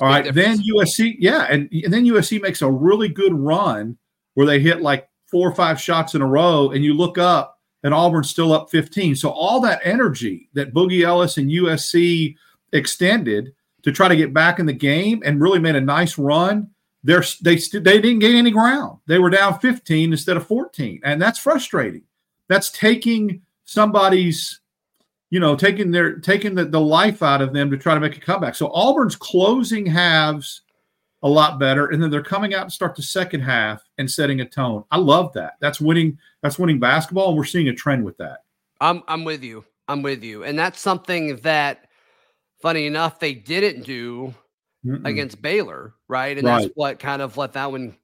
All 0.00 0.08
right, 0.08 0.24
difference. 0.24 0.58
then 0.58 0.66
USC, 0.74 1.16
yeah, 1.18 1.46
and, 1.50 1.70
and 1.72 1.90
then 1.90 2.04
USC 2.04 2.42
makes 2.42 2.60
a 2.60 2.70
really 2.70 3.08
good 3.08 3.32
run 3.32 3.96
where 4.34 4.46
they 4.46 4.60
hit 4.60 4.82
like 4.82 5.08
four 5.26 5.48
or 5.48 5.54
five 5.54 5.80
shots 5.80 6.14
in 6.14 6.20
a 6.20 6.26
row, 6.26 6.70
and 6.70 6.84
you 6.84 6.92
look 6.92 7.16
up 7.16 7.56
and 7.82 7.94
Auburn's 7.94 8.30
still 8.30 8.52
up 8.52 8.68
15. 8.70 9.14
So 9.14 9.30
all 9.30 9.60
that 9.60 9.80
energy 9.84 10.48
that 10.54 10.74
Boogie 10.74 11.04
Ellis 11.04 11.38
and 11.38 11.48
USC 11.48 12.34
extended 12.72 13.54
to 13.86 13.92
try 13.92 14.08
to 14.08 14.16
get 14.16 14.34
back 14.34 14.58
in 14.58 14.66
the 14.66 14.72
game 14.74 15.22
and 15.24 15.40
really 15.40 15.58
made 15.58 15.76
a 15.76 15.80
nice 15.80 16.18
run. 16.18 16.68
They're, 17.02 17.24
they 17.40 17.56
st- 17.56 17.84
they 17.84 18.00
didn't 18.00 18.18
gain 18.18 18.36
any 18.36 18.50
ground. 18.50 18.98
They 19.06 19.18
were 19.18 19.30
down 19.30 19.58
15 19.58 20.12
instead 20.12 20.36
of 20.36 20.46
14, 20.46 21.00
and 21.04 21.22
that's 21.22 21.38
frustrating. 21.38 22.02
That's 22.48 22.70
taking 22.70 23.42
somebody's, 23.64 24.60
you 25.30 25.40
know, 25.40 25.56
taking 25.56 25.92
their 25.92 26.16
taking 26.18 26.54
the, 26.54 26.64
the 26.66 26.80
life 26.80 27.22
out 27.22 27.40
of 27.40 27.54
them 27.54 27.70
to 27.70 27.78
try 27.78 27.94
to 27.94 28.00
make 28.00 28.16
a 28.16 28.20
comeback. 28.20 28.56
So 28.56 28.70
Auburn's 28.74 29.16
closing 29.16 29.86
halves 29.86 30.62
a 31.22 31.28
lot 31.28 31.58
better. 31.58 31.86
And 31.86 32.02
then 32.02 32.10
they're 32.10 32.22
coming 32.22 32.54
out 32.54 32.64
to 32.64 32.70
start 32.70 32.94
the 32.94 33.02
second 33.02 33.40
half 33.40 33.82
and 33.98 34.10
setting 34.10 34.40
a 34.40 34.44
tone. 34.44 34.84
I 34.90 34.98
love 34.98 35.32
that. 35.32 35.54
That's 35.60 35.80
winning. 35.80 36.18
That's 36.42 36.58
winning 36.58 36.78
basketball, 36.78 37.28
and 37.28 37.36
we're 37.36 37.44
seeing 37.44 37.68
a 37.68 37.74
trend 37.74 38.04
with 38.04 38.16
that. 38.18 38.44
I'm 38.80 39.02
I'm 39.08 39.24
with 39.24 39.42
you. 39.42 39.64
I'm 39.88 40.02
with 40.02 40.22
you, 40.24 40.44
and 40.44 40.58
that's 40.58 40.80
something 40.80 41.36
that, 41.38 41.88
funny 42.60 42.86
enough, 42.86 43.18
they 43.18 43.34
didn't 43.34 43.84
do 43.84 44.34
Mm-mm. 44.84 45.04
against 45.04 45.40
Baylor, 45.40 45.94
right? 46.08 46.36
And 46.36 46.46
right. 46.46 46.62
that's 46.62 46.72
what 46.74 46.98
kind 46.98 47.22
of 47.22 47.36
let 47.36 47.52
that 47.54 47.70
one 47.70 47.96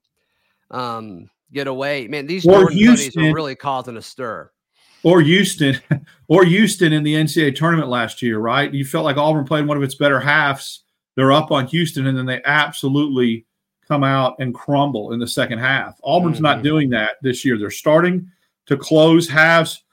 um, 0.71 1.31
get 1.53 1.67
away. 1.67 2.09
Man, 2.09 2.27
these 2.27 2.47
or 2.47 2.61
Jordan 2.61 2.79
Houston, 2.79 3.25
are 3.27 3.35
really 3.35 3.55
causing 3.55 3.97
a 3.97 4.03
stir. 4.03 4.51
Or 5.05 5.21
Houston, 5.21 5.81
or 6.29 6.45
Houston 6.45 6.93
in 6.93 7.03
the 7.03 7.15
NCAA 7.15 7.57
tournament 7.57 7.89
last 7.89 8.23
year, 8.23 8.39
right? 8.39 8.73
You 8.73 8.85
felt 8.85 9.05
like 9.05 9.17
Auburn 9.17 9.45
played 9.45 9.67
one 9.67 9.77
of 9.77 9.83
its 9.83 9.97
better 9.97 10.21
halves 10.21 10.83
they're 11.15 11.33
up 11.33 11.51
on 11.51 11.67
Houston, 11.67 12.07
and 12.07 12.17
then 12.17 12.27
they 12.27 12.41
absolutely 12.45 13.47
come 13.87 14.05
out 14.05 14.37
and 14.39 14.55
crumble 14.55 15.13
in 15.13 15.19
the 15.19 15.27
second 15.27 15.59
half. 15.59 15.99
Auburn's 16.03 16.37
mm-hmm. 16.37 16.45
not 16.45 16.63
doing 16.63 16.91
that 16.91 17.17
this 17.23 17.45
year. 17.45 17.59
They're 17.59 17.71
starting 17.71 18.31
to 18.67 18.77
close 18.77 19.29
halves 19.29 19.85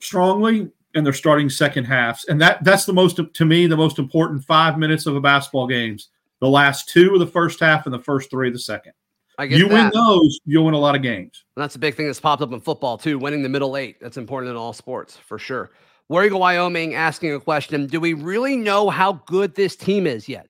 strongly, 0.00 0.70
and 0.94 1.04
they're 1.04 1.12
starting 1.12 1.48
second 1.48 1.84
halves, 1.84 2.24
and 2.28 2.40
that 2.40 2.62
that's 2.64 2.84
the 2.84 2.92
most 2.92 3.20
to 3.32 3.44
me 3.44 3.66
the 3.66 3.76
most 3.76 3.98
important 3.98 4.44
five 4.44 4.78
minutes 4.78 5.06
of 5.06 5.16
a 5.16 5.20
basketball 5.20 5.66
games. 5.66 6.08
The 6.40 6.48
last 6.48 6.88
two 6.88 7.14
of 7.14 7.20
the 7.20 7.26
first 7.26 7.60
half 7.60 7.86
and 7.86 7.94
the 7.94 8.00
first 8.00 8.30
three 8.30 8.48
of 8.48 8.54
the 8.54 8.60
second. 8.60 8.92
I 9.38 9.46
get 9.46 9.58
you 9.58 9.68
that. 9.68 9.74
win 9.74 9.90
those, 9.94 10.40
you'll 10.44 10.64
win 10.64 10.74
a 10.74 10.78
lot 10.78 10.94
of 10.94 11.02
games. 11.02 11.44
And 11.56 11.62
that's 11.62 11.74
a 11.76 11.78
big 11.78 11.94
thing 11.94 12.06
that's 12.06 12.20
popped 12.20 12.42
up 12.42 12.52
in 12.52 12.60
football 12.60 12.98
too. 12.98 13.18
Winning 13.18 13.42
the 13.42 13.48
middle 13.48 13.76
eight. 13.76 13.98
That's 14.00 14.16
important 14.16 14.50
in 14.50 14.56
all 14.56 14.72
sports 14.72 15.16
for 15.16 15.38
sure. 15.38 15.70
War 16.08 16.24
Eagle 16.24 16.40
Wyoming 16.40 16.94
asking 16.94 17.32
a 17.32 17.40
question: 17.40 17.86
Do 17.86 18.00
we 18.00 18.12
really 18.12 18.56
know 18.56 18.90
how 18.90 19.14
good 19.26 19.54
this 19.54 19.76
team 19.76 20.06
is 20.06 20.28
yet? 20.28 20.48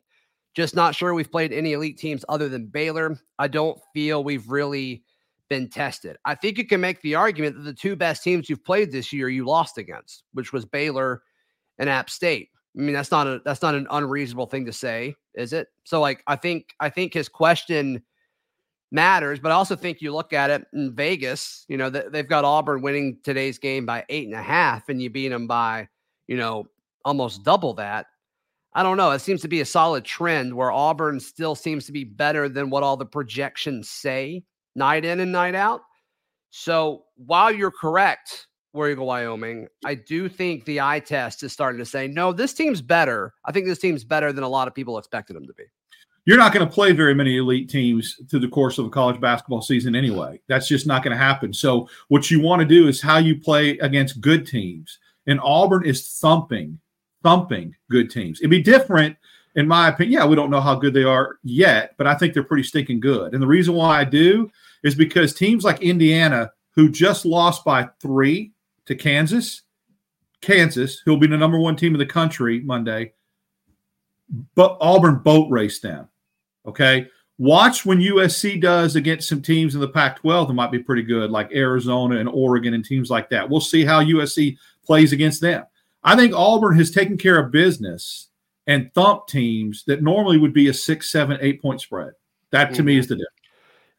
Just 0.54 0.74
not 0.74 0.94
sure 0.94 1.14
we've 1.14 1.30
played 1.30 1.52
any 1.52 1.72
elite 1.72 1.98
teams 1.98 2.24
other 2.28 2.48
than 2.48 2.66
Baylor. 2.66 3.18
I 3.38 3.48
don't 3.48 3.78
feel 3.94 4.22
we've 4.22 4.48
really 4.48 5.02
been 5.52 5.68
tested. 5.68 6.16
I 6.24 6.34
think 6.34 6.56
you 6.56 6.66
can 6.66 6.80
make 6.80 7.02
the 7.02 7.14
argument 7.14 7.56
that 7.56 7.64
the 7.64 7.74
two 7.74 7.94
best 7.94 8.24
teams 8.24 8.48
you've 8.48 8.64
played 8.64 8.90
this 8.90 9.12
year 9.12 9.28
you 9.28 9.44
lost 9.44 9.76
against, 9.76 10.24
which 10.32 10.50
was 10.50 10.64
Baylor 10.64 11.22
and 11.78 11.90
App 11.90 12.08
State. 12.08 12.48
I 12.74 12.80
mean, 12.80 12.94
that's 12.94 13.10
not 13.10 13.26
a 13.26 13.42
that's 13.44 13.60
not 13.60 13.74
an 13.74 13.86
unreasonable 13.90 14.46
thing 14.46 14.64
to 14.64 14.72
say, 14.72 15.14
is 15.34 15.52
it? 15.52 15.68
So 15.84 16.00
like 16.00 16.22
I 16.26 16.36
think 16.36 16.70
I 16.80 16.88
think 16.88 17.12
his 17.12 17.28
question 17.28 18.02
matters, 18.90 19.40
but 19.40 19.52
I 19.52 19.54
also 19.56 19.76
think 19.76 20.00
you 20.00 20.14
look 20.14 20.32
at 20.32 20.48
it 20.48 20.64
in 20.72 20.94
Vegas, 20.94 21.66
you 21.68 21.76
know, 21.76 21.90
they've 21.90 22.26
got 22.26 22.46
Auburn 22.46 22.80
winning 22.80 23.18
today's 23.22 23.58
game 23.58 23.84
by 23.84 24.06
eight 24.08 24.26
and 24.26 24.34
a 24.34 24.42
half, 24.42 24.88
and 24.88 25.02
you 25.02 25.10
beat 25.10 25.28
them 25.28 25.46
by, 25.46 25.86
you 26.28 26.38
know, 26.38 26.64
almost 27.04 27.44
double 27.44 27.74
that. 27.74 28.06
I 28.72 28.82
don't 28.82 28.96
know. 28.96 29.10
It 29.10 29.18
seems 29.18 29.42
to 29.42 29.48
be 29.48 29.60
a 29.60 29.66
solid 29.66 30.06
trend 30.06 30.54
where 30.54 30.72
Auburn 30.72 31.20
still 31.20 31.54
seems 31.54 31.84
to 31.84 31.92
be 31.92 32.04
better 32.04 32.48
than 32.48 32.70
what 32.70 32.82
all 32.82 32.96
the 32.96 33.04
projections 33.04 33.90
say 33.90 34.44
night 34.74 35.04
in 35.04 35.20
and 35.20 35.32
night 35.32 35.54
out. 35.54 35.82
So 36.50 37.04
while 37.16 37.50
you're 37.50 37.70
correct, 37.70 38.46
War 38.72 38.90
Eagle 38.90 39.06
Wyoming, 39.06 39.68
I 39.84 39.94
do 39.94 40.28
think 40.28 40.64
the 40.64 40.80
eye 40.80 41.00
test 41.00 41.42
is 41.42 41.52
starting 41.52 41.78
to 41.78 41.86
say, 41.86 42.08
no, 42.08 42.32
this 42.32 42.52
team's 42.54 42.82
better. 42.82 43.34
I 43.44 43.52
think 43.52 43.66
this 43.66 43.78
team's 43.78 44.04
better 44.04 44.32
than 44.32 44.44
a 44.44 44.48
lot 44.48 44.68
of 44.68 44.74
people 44.74 44.98
expected 44.98 45.34
them 45.36 45.46
to 45.46 45.54
be. 45.54 45.64
You're 46.24 46.38
not 46.38 46.52
going 46.52 46.66
to 46.66 46.72
play 46.72 46.92
very 46.92 47.14
many 47.14 47.38
elite 47.38 47.68
teams 47.68 48.16
through 48.30 48.40
the 48.40 48.48
course 48.48 48.78
of 48.78 48.86
a 48.86 48.90
college 48.90 49.20
basketball 49.20 49.60
season 49.60 49.96
anyway. 49.96 50.40
That's 50.46 50.68
just 50.68 50.86
not 50.86 51.02
going 51.02 51.16
to 51.16 51.22
happen. 51.22 51.52
So, 51.52 51.88
what 52.08 52.30
you 52.30 52.40
want 52.40 52.60
to 52.60 52.66
do 52.66 52.86
is 52.86 53.02
how 53.02 53.18
you 53.18 53.40
play 53.40 53.76
against 53.78 54.20
good 54.20 54.46
teams. 54.46 55.00
And 55.26 55.40
Auburn 55.42 55.84
is 55.84 56.16
thumping 56.20 56.78
thumping 57.22 57.74
good 57.90 58.10
teams. 58.10 58.40
It'd 58.40 58.50
be 58.50 58.62
different, 58.62 59.16
in 59.54 59.68
my 59.68 59.88
opinion. 59.88 60.12
Yeah, 60.12 60.26
we 60.26 60.36
don't 60.36 60.50
know 60.50 60.60
how 60.60 60.74
good 60.74 60.94
they 60.94 61.04
are 61.04 61.36
yet, 61.42 61.94
but 61.98 62.06
I 62.06 62.14
think 62.14 62.34
they're 62.34 62.42
pretty 62.42 62.62
stinking 62.62 63.00
good. 63.00 63.34
And 63.34 63.42
the 63.42 63.46
reason 63.46 63.74
why 63.74 64.00
I 64.00 64.04
do 64.04 64.50
is 64.82 64.94
because 64.94 65.34
teams 65.34 65.64
like 65.64 65.82
Indiana, 65.82 66.52
who 66.74 66.88
just 66.88 67.24
lost 67.26 67.64
by 67.64 67.88
three 68.00 68.52
to 68.86 68.94
Kansas, 68.94 69.62
Kansas, 70.40 71.00
who'll 71.04 71.18
be 71.18 71.26
the 71.26 71.36
number 71.36 71.58
one 71.58 71.76
team 71.76 71.94
in 71.94 71.98
the 71.98 72.06
country 72.06 72.60
Monday, 72.60 73.12
but 74.54 74.76
Auburn 74.80 75.16
boat 75.16 75.50
raced 75.50 75.82
them. 75.82 76.08
Okay. 76.66 77.08
Watch 77.38 77.84
when 77.84 77.98
USC 77.98 78.60
does 78.60 78.94
against 78.94 79.28
some 79.28 79.42
teams 79.42 79.74
in 79.74 79.80
the 79.80 79.88
Pac 79.88 80.20
12 80.20 80.48
that 80.48 80.54
might 80.54 80.70
be 80.70 80.78
pretty 80.78 81.02
good, 81.02 81.30
like 81.30 81.52
Arizona 81.52 82.16
and 82.18 82.28
Oregon 82.28 82.74
and 82.74 82.84
teams 82.84 83.10
like 83.10 83.30
that. 83.30 83.48
We'll 83.48 83.60
see 83.60 83.84
how 83.84 84.02
USC 84.02 84.56
plays 84.84 85.12
against 85.12 85.40
them. 85.40 85.64
I 86.04 86.16
think 86.16 86.34
Auburn 86.34 86.76
has 86.76 86.90
taken 86.90 87.16
care 87.16 87.38
of 87.38 87.52
business 87.52 88.28
and 88.66 88.92
thump 88.94 89.26
teams 89.26 89.84
that 89.86 90.02
normally 90.02 90.38
would 90.38 90.52
be 90.52 90.68
a 90.68 90.74
six, 90.74 91.10
seven, 91.10 91.38
eight 91.40 91.60
point 91.60 91.80
spread. 91.80 92.12
That 92.50 92.70
to 92.70 92.76
mm-hmm. 92.76 92.86
me 92.86 92.98
is 92.98 93.08
the 93.08 93.16
difference. 93.16 93.28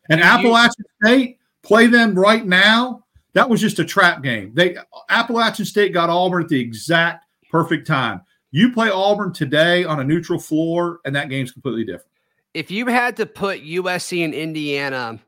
And 0.10 0.21
Appalachian 0.21 0.86
State 1.04 1.39
play 1.63 1.88
them 1.88 2.17
right 2.17 2.45
now. 2.45 3.06
That 3.34 3.49
was 3.49 3.62
just 3.62 3.80
a 3.80 3.86
trap 3.86 4.21
game. 4.21 4.52
They 4.54 4.78
Appalachian 5.10 5.65
State 5.65 5.93
got 5.93 6.10
Auburn 6.10 6.43
at 6.43 6.49
the 6.49 6.60
exact 6.60 7.26
perfect 7.49 7.88
time. 7.88 8.21
You 8.52 8.71
play 8.71 8.89
Auburn 8.89 9.34
today 9.34 9.84
on 9.84 9.99
a 9.99 10.04
neutral 10.04 10.39
floor, 10.39 10.99
and 11.06 11.15
that 11.15 11.30
game's 11.30 11.52
completely 11.52 11.86
different. 11.86 12.12
If 12.54 12.69
you 12.69 12.86
had 12.86 13.17
to 13.17 13.26
put 13.26 13.63
USC 13.63 14.23
and 14.23 14.34
Indiana 14.34 15.19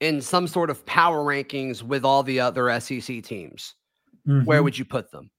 in 0.00 0.22
some 0.22 0.48
sort 0.48 0.70
of 0.70 0.84
power 0.86 1.18
rankings 1.18 1.82
with 1.82 2.04
all 2.04 2.22
the 2.22 2.40
other 2.40 2.80
SEC 2.80 3.22
teams, 3.22 3.74
mm-hmm. 4.26 4.44
where 4.46 4.62
would 4.62 4.78
you 4.78 4.86
put 4.86 5.10
them? 5.10 5.30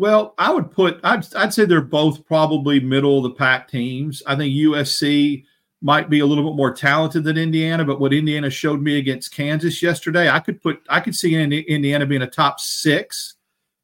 Well, 0.00 0.32
I 0.38 0.50
would 0.50 0.70
put 0.70 0.98
I'd 1.04 1.26
I'd 1.34 1.52
say 1.52 1.66
they're 1.66 1.82
both 1.82 2.24
probably 2.24 2.80
middle 2.80 3.18
of 3.18 3.24
the 3.24 3.36
pack 3.36 3.68
teams. 3.68 4.22
I 4.26 4.34
think 4.34 4.54
USC 4.54 5.44
might 5.82 6.08
be 6.08 6.20
a 6.20 6.26
little 6.26 6.42
bit 6.42 6.56
more 6.56 6.72
talented 6.72 7.22
than 7.22 7.36
Indiana, 7.36 7.84
but 7.84 8.00
what 8.00 8.14
Indiana 8.14 8.48
showed 8.48 8.80
me 8.80 8.96
against 8.96 9.34
Kansas 9.34 9.82
yesterday, 9.82 10.30
I 10.30 10.38
could 10.38 10.62
put 10.62 10.80
I 10.88 11.00
could 11.00 11.14
see 11.14 11.34
Indiana 11.34 12.06
being 12.06 12.22
a 12.22 12.26
top 12.26 12.60
six 12.60 13.34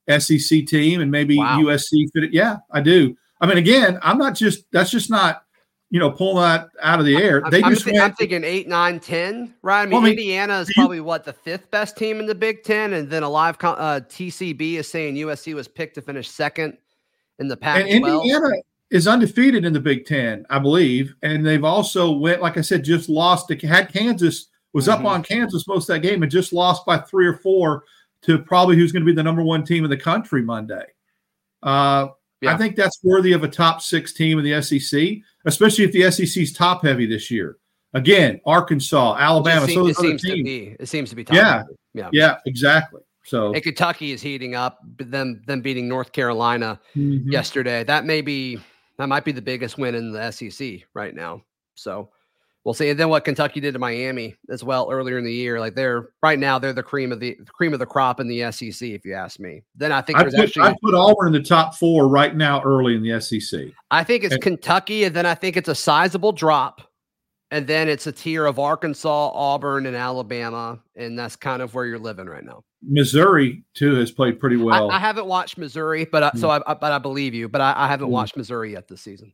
SEC 0.09 0.65
team 0.65 1.03
and 1.03 1.11
maybe 1.11 1.37
wow. 1.37 1.61
USC 1.61 2.11
fit 2.15 2.25
it. 2.25 2.33
Yeah, 2.33 2.57
I 2.71 2.81
do. 2.81 3.15
I 3.43 3.47
mean, 3.47 3.59
again, 3.59 3.99
I'm 4.01 4.17
not 4.17 4.35
just 4.35 4.65
that's 4.73 4.91
just 4.91 5.11
not 5.11 5.45
you 5.91 6.01
know, 6.01 6.11
pull 6.11 6.35
that 6.37 6.69
out 6.83 6.99
of 6.99 7.07
the 7.07 7.17
air. 7.17 7.43
They 7.51 7.63
I'm, 7.63 7.73
just 7.73 7.85
th- 7.85 8.01
I'm 8.01 8.13
thinking 8.15 8.43
eight, 8.43 8.67
nine, 8.67 8.99
ten, 8.99 9.55
right? 9.63 9.83
I 9.83 9.85
mean, 9.85 9.93
well, 9.93 10.01
I 10.01 10.05
mean 10.05 10.13
Indiana 10.15 10.59
is 10.59 10.73
probably 10.75 11.01
what 11.01 11.25
the 11.25 11.33
fifth 11.33 11.71
best 11.71 11.97
team 11.97 12.19
in 12.19 12.27
the 12.27 12.35
Big 12.35 12.65
Ten, 12.65 12.93
and 12.95 13.09
then 13.09 13.23
a 13.23 13.29
live 13.29 13.59
con- 13.59 13.77
uh, 13.79 14.01
TCB 14.09 14.75
is 14.75 14.91
saying 14.91 15.15
USC 15.15 15.55
was 15.55 15.69
picked 15.69 15.95
to 15.95 16.03
finish 16.03 16.29
second 16.29 16.77
in 17.39 17.49
the 17.49 17.57
Pac. 17.57 17.81
And 17.81 17.89
Indiana 17.89 18.51
is 18.91 19.07
undefeated 19.07 19.65
in 19.65 19.73
the 19.73 19.81
Big 19.81 20.07
Ten, 20.07 20.45
I 20.51 20.59
believe, 20.59 21.15
and 21.23 21.47
they've 21.47 21.65
also 21.65 22.13
went, 22.13 22.43
like 22.43 22.57
I 22.57 22.63
said, 22.63 22.85
just 22.85 23.09
lost. 23.09 23.49
To, 23.49 23.67
had 23.67 23.93
Kansas 23.93 24.49
was 24.73 24.89
mm-hmm. 24.89 25.07
up 25.07 25.13
on 25.13 25.23
Kansas 25.23 25.69
most 25.69 25.89
of 25.89 25.95
that 25.95 26.01
game 26.01 26.23
and 26.23 26.31
just 26.31 26.53
lost 26.53 26.85
by 26.85 26.99
three 26.99 27.27
or 27.27 27.39
four 27.39 27.85
to 28.23 28.39
probably 28.39 28.77
who's 28.77 28.91
going 28.91 29.03
to 29.03 29.07
be 29.07 29.15
the 29.15 29.23
number 29.23 29.43
one 29.43 29.65
team 29.65 29.85
in 29.85 29.91
the 29.91 29.97
country 29.97 30.43
Monday. 30.43 30.85
Uh, 31.63 32.09
yeah. 32.41 32.55
I 32.55 32.57
think 32.57 32.77
that's 32.77 32.99
worthy 33.03 33.33
of 33.33 33.43
a 33.43 33.49
top 33.49 33.81
six 33.81 34.13
team 34.13 34.39
in 34.39 34.45
the 34.45 34.63
SEC 34.63 35.23
especially 35.47 35.85
if 35.85 35.93
the 35.93 36.11
SEC's 36.11 36.53
top 36.53 36.85
heavy 36.85 37.07
this 37.07 37.31
year. 37.31 37.57
Again, 37.95 38.41
Arkansas, 38.45 39.17
Alabama, 39.19 39.67
so 39.69 39.87
it 39.87 39.97
seems, 39.97 40.21
to 40.23 40.33
be. 40.33 40.77
It 40.79 40.87
seems 40.87 41.09
to 41.11 41.17
be. 41.17 41.25
yeah, 41.33 41.59
heavy. 41.59 41.69
yeah, 41.95 42.11
yeah, 42.13 42.37
exactly. 42.45 43.01
So 43.25 43.55
and 43.55 43.63
Kentucky 43.63 44.13
is 44.13 44.21
heating 44.21 44.55
up. 44.55 44.79
Them 44.99 45.43
them 45.47 45.63
beating 45.63 45.89
North 45.89 46.13
Carolina 46.13 46.79
mm-hmm. 46.95 47.31
yesterday. 47.31 47.85
That 47.85 48.05
may 48.05 48.21
be 48.21 48.59
that 48.99 49.09
might 49.09 49.25
be 49.25 49.33
the 49.33 49.43
biggest 49.43 49.79
win 49.79 49.95
in 49.95 50.13
the 50.13 50.31
SEC 50.31 50.83
right 50.95 51.15
now. 51.15 51.43
So 51.75 52.11
we'll 52.67 52.75
see. 52.75 52.91
And 52.91 52.99
then 52.99 53.09
what 53.09 53.25
Kentucky 53.25 53.61
did 53.61 53.73
to 53.75 53.79
Miami 53.79 54.35
as 54.51 54.65
well 54.65 54.89
earlier 54.91 55.17
in 55.19 55.25
the 55.25 55.33
year. 55.33 55.61
Like 55.61 55.77
they're 55.77 56.11
right 56.21 56.39
now, 56.39 56.59
they're 56.59 56.73
the 56.73 56.83
cream 56.83 57.13
of 57.13 57.21
the 57.21 57.39
cream 57.47 57.73
of 57.73 57.79
the 57.79 57.87
crop 57.87 58.19
in 58.19 58.27
the 58.27 58.51
SEC, 58.51 58.89
if 58.89 59.05
you 59.07 59.15
ask 59.15 59.39
me. 59.39 59.63
Then 59.77 59.93
I 59.93 60.03
think 60.03 60.19
I 60.19 60.25
put, 60.25 60.35
actually, 60.35 60.63
I 60.63 60.75
put 60.83 60.93
Auburn 60.93 61.29
in 61.29 61.33
the 61.41 61.49
top 61.49 61.77
four 61.77 62.09
right 62.09 62.35
now 62.35 62.61
early 62.63 62.97
in 62.97 63.03
the 63.03 63.21
SEC. 63.21 63.69
I 63.93 64.03
think 64.03 64.25
it's 64.25 64.35
and, 64.35 64.43
Kentucky, 64.43 65.05
and 65.05 65.15
then 65.15 65.25
I 65.25 65.37
think 65.37 65.57
it's 65.57 65.69
a 65.69 65.75
sizable 65.75 66.33
drop. 66.33 66.83
And 67.53 67.69
then 67.69 67.89
it's 67.89 68.09
a 68.09 68.13
tier 68.13 68.45
of 68.45 68.59
Arkansas, 68.59 69.31
Auburn, 69.33 69.87
and 69.87 69.95
Alabama. 69.95 70.81
And 70.97 71.17
that's 71.17 71.37
kind 71.37 71.63
of 71.63 71.73
where 71.75 71.87
you're 71.87 71.97
living 71.97 72.27
right 72.27 72.43
now. 72.43 72.65
Missouri 72.83 73.63
too 73.75 73.95
has 73.95 74.11
played 74.11 74.41
pretty 74.41 74.57
well. 74.57 74.91
I, 74.91 74.97
I 74.97 74.99
haven't 74.99 75.27
watched 75.27 75.57
Missouri, 75.57 76.05
but 76.05 76.25
I, 76.25 76.31
so 76.35 76.49
hmm. 76.49 76.63
I, 76.67 76.75
but 76.75 76.91
I 76.91 76.99
believe 76.99 77.35
you. 77.35 77.49
But 77.49 77.61
I, 77.61 77.75
I 77.77 77.87
haven't 77.87 78.09
mm. 78.09 78.13
watched 78.13 78.37
Missouri 78.37 78.73
yet 78.73 78.89
this 78.89 79.01
season 79.01 79.33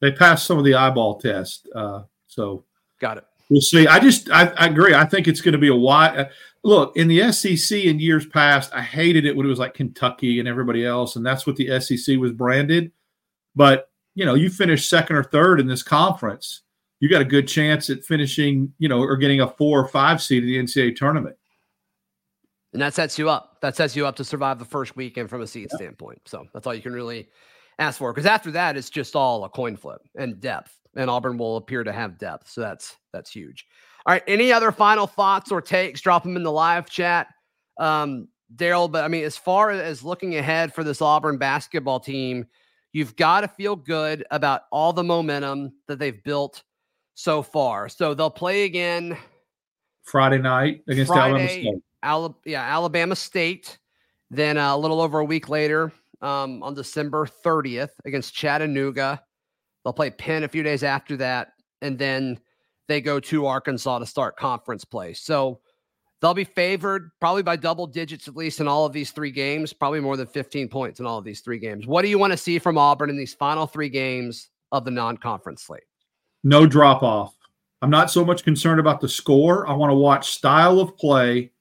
they 0.00 0.12
passed 0.12 0.46
some 0.46 0.58
of 0.58 0.64
the 0.64 0.74
eyeball 0.74 1.18
test. 1.18 1.68
Uh, 1.74 2.02
so 2.26 2.64
got 3.00 3.18
it. 3.18 3.24
We'll 3.50 3.60
see. 3.60 3.86
I 3.86 3.98
just 3.98 4.30
I, 4.30 4.48
I 4.58 4.66
agree. 4.66 4.94
I 4.94 5.04
think 5.04 5.26
it's 5.26 5.40
going 5.40 5.52
to 5.52 5.58
be 5.58 5.68
a 5.68 5.74
wide 5.74 6.18
uh, 6.18 6.24
look 6.64 6.96
in 6.96 7.08
the 7.08 7.32
SEC 7.32 7.84
in 7.84 7.98
years 7.98 8.26
past. 8.26 8.72
I 8.74 8.82
hated 8.82 9.24
it 9.24 9.34
when 9.34 9.46
it 9.46 9.48
was 9.48 9.58
like 9.58 9.74
Kentucky 9.74 10.38
and 10.38 10.48
everybody 10.48 10.84
else, 10.84 11.16
and 11.16 11.24
that's 11.24 11.46
what 11.46 11.56
the 11.56 11.80
SEC 11.80 12.18
was 12.18 12.32
branded. 12.32 12.92
But 13.56 13.90
you 14.14 14.24
know, 14.24 14.34
you 14.34 14.50
finish 14.50 14.88
second 14.88 15.16
or 15.16 15.24
third 15.24 15.60
in 15.60 15.66
this 15.66 15.82
conference, 15.82 16.62
you 17.00 17.08
got 17.08 17.22
a 17.22 17.26
good 17.26 17.48
chance 17.48 17.88
at 17.88 18.04
finishing, 18.04 18.72
you 18.78 18.88
know, 18.88 19.00
or 19.00 19.16
getting 19.16 19.40
a 19.40 19.48
four 19.48 19.80
or 19.80 19.88
five 19.88 20.20
seed 20.20 20.42
in 20.42 20.48
the 20.48 20.58
NCAA 20.58 20.96
tournament. 20.96 21.36
And 22.72 22.82
that 22.82 22.94
sets 22.94 23.18
you 23.18 23.30
up. 23.30 23.60
That 23.62 23.76
sets 23.76 23.96
you 23.96 24.06
up 24.06 24.16
to 24.16 24.24
survive 24.24 24.58
the 24.58 24.64
first 24.64 24.94
weekend 24.94 25.30
from 25.30 25.40
a 25.40 25.46
seed 25.46 25.68
yeah. 25.70 25.76
standpoint. 25.76 26.20
So 26.26 26.46
that's 26.52 26.66
all 26.66 26.74
you 26.74 26.82
can 26.82 26.92
really 26.92 27.28
ask 27.78 27.98
for. 27.98 28.12
Because 28.12 28.26
after 28.26 28.50
that, 28.52 28.76
it's 28.76 28.90
just 28.90 29.16
all 29.16 29.44
a 29.44 29.48
coin 29.48 29.76
flip 29.76 30.00
and 30.16 30.40
depth. 30.40 30.74
And 30.96 31.08
Auburn 31.08 31.38
will 31.38 31.56
appear 31.56 31.84
to 31.84 31.92
have 31.92 32.18
depth. 32.18 32.50
So 32.50 32.60
that's 32.60 32.96
that's 33.12 33.30
huge. 33.30 33.66
All 34.06 34.12
right. 34.12 34.22
Any 34.26 34.52
other 34.52 34.72
final 34.72 35.06
thoughts 35.06 35.52
or 35.52 35.60
takes? 35.60 36.00
Drop 36.00 36.22
them 36.22 36.36
in 36.36 36.42
the 36.42 36.52
live 36.52 36.88
chat. 36.88 37.28
Um, 37.78 38.28
Darrell, 38.54 38.88
but 38.88 39.04
I 39.04 39.08
mean, 39.08 39.24
as 39.24 39.36
far 39.36 39.70
as 39.70 40.02
looking 40.02 40.36
ahead 40.36 40.74
for 40.74 40.82
this 40.82 41.02
Auburn 41.02 41.36
basketball 41.36 42.00
team, 42.00 42.46
you've 42.92 43.14
got 43.16 43.42
to 43.42 43.48
feel 43.48 43.76
good 43.76 44.24
about 44.30 44.62
all 44.72 44.92
the 44.92 45.04
momentum 45.04 45.72
that 45.86 45.98
they've 45.98 46.22
built 46.24 46.62
so 47.14 47.42
far. 47.42 47.88
So 47.88 48.14
they'll 48.14 48.30
play 48.30 48.64
again 48.64 49.16
Friday 50.04 50.38
night 50.38 50.82
against 50.88 51.12
Friday, 51.12 51.34
Alabama 51.34 51.48
State. 51.48 51.82
Alabama, 52.02 52.38
yeah, 52.46 52.62
Alabama 52.62 53.16
State. 53.16 53.78
Then 54.30 54.56
uh, 54.56 54.74
a 54.74 54.78
little 54.78 55.00
over 55.00 55.18
a 55.18 55.24
week 55.24 55.48
later, 55.48 55.92
um, 56.20 56.62
on 56.62 56.74
December 56.74 57.26
30th 57.26 57.90
against 58.04 58.34
Chattanooga. 58.34 59.22
They'll 59.84 59.92
play 59.92 60.10
Penn 60.10 60.44
a 60.44 60.48
few 60.48 60.62
days 60.62 60.82
after 60.82 61.16
that, 61.18 61.52
and 61.82 61.98
then 61.98 62.38
they 62.88 63.00
go 63.00 63.20
to 63.20 63.46
Arkansas 63.46 63.98
to 63.98 64.06
start 64.06 64.36
conference 64.36 64.84
play. 64.84 65.12
So 65.12 65.60
they'll 66.20 66.34
be 66.34 66.44
favored 66.44 67.10
probably 67.20 67.42
by 67.42 67.56
double 67.56 67.86
digits 67.86 68.28
at 68.28 68.36
least 68.36 68.60
in 68.60 68.68
all 68.68 68.86
of 68.86 68.92
these 68.92 69.12
three 69.12 69.30
games, 69.30 69.72
probably 69.72 70.00
more 70.00 70.16
than 70.16 70.26
15 70.26 70.68
points 70.68 71.00
in 71.00 71.06
all 71.06 71.18
of 71.18 71.24
these 71.24 71.40
three 71.40 71.58
games. 71.58 71.86
What 71.86 72.02
do 72.02 72.08
you 72.08 72.18
want 72.18 72.32
to 72.32 72.36
see 72.36 72.58
from 72.58 72.78
Auburn 72.78 73.10
in 73.10 73.16
these 73.16 73.34
final 73.34 73.66
three 73.66 73.88
games 73.88 74.50
of 74.72 74.84
the 74.84 74.90
non-conference 74.90 75.62
slate? 75.62 75.84
No 76.42 76.66
drop 76.66 77.02
off. 77.02 77.34
I'm 77.82 77.90
not 77.90 78.10
so 78.10 78.24
much 78.24 78.42
concerned 78.42 78.80
about 78.80 79.00
the 79.00 79.08
score. 79.08 79.68
I 79.68 79.72
want 79.72 79.90
to 79.90 79.94
watch 79.94 80.30
style 80.30 80.80
of 80.80 80.96
play 80.96 81.52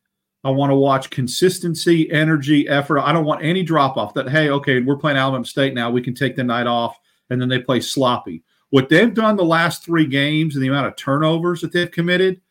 I 0.43 0.49
want 0.49 0.69
to 0.69 0.75
watch 0.75 1.09
consistency, 1.09 2.09
energy, 2.11 2.67
effort. 2.69 2.99
I 2.99 3.11
don't 3.11 3.25
want 3.25 3.43
any 3.43 3.63
drop 3.63 3.97
off 3.97 4.13
that, 4.13 4.29
hey, 4.29 4.49
okay, 4.49 4.79
we're 4.79 4.95
playing 4.95 5.17
Alabama 5.17 5.45
State 5.45 5.73
now. 5.73 5.89
We 5.89 6.01
can 6.01 6.13
take 6.13 6.35
the 6.35 6.43
night 6.43 6.67
off 6.67 6.97
and 7.29 7.41
then 7.41 7.49
they 7.49 7.59
play 7.59 7.81
sloppy. 7.81 8.43
What 8.69 8.89
they've 8.89 9.13
done 9.13 9.35
the 9.35 9.43
last 9.43 9.83
three 9.83 10.05
games 10.05 10.55
and 10.55 10.63
the 10.63 10.67
amount 10.67 10.87
of 10.87 10.95
turnovers 10.95 11.61
that 11.61 11.71
they've 11.71 11.89
committed 11.89 12.41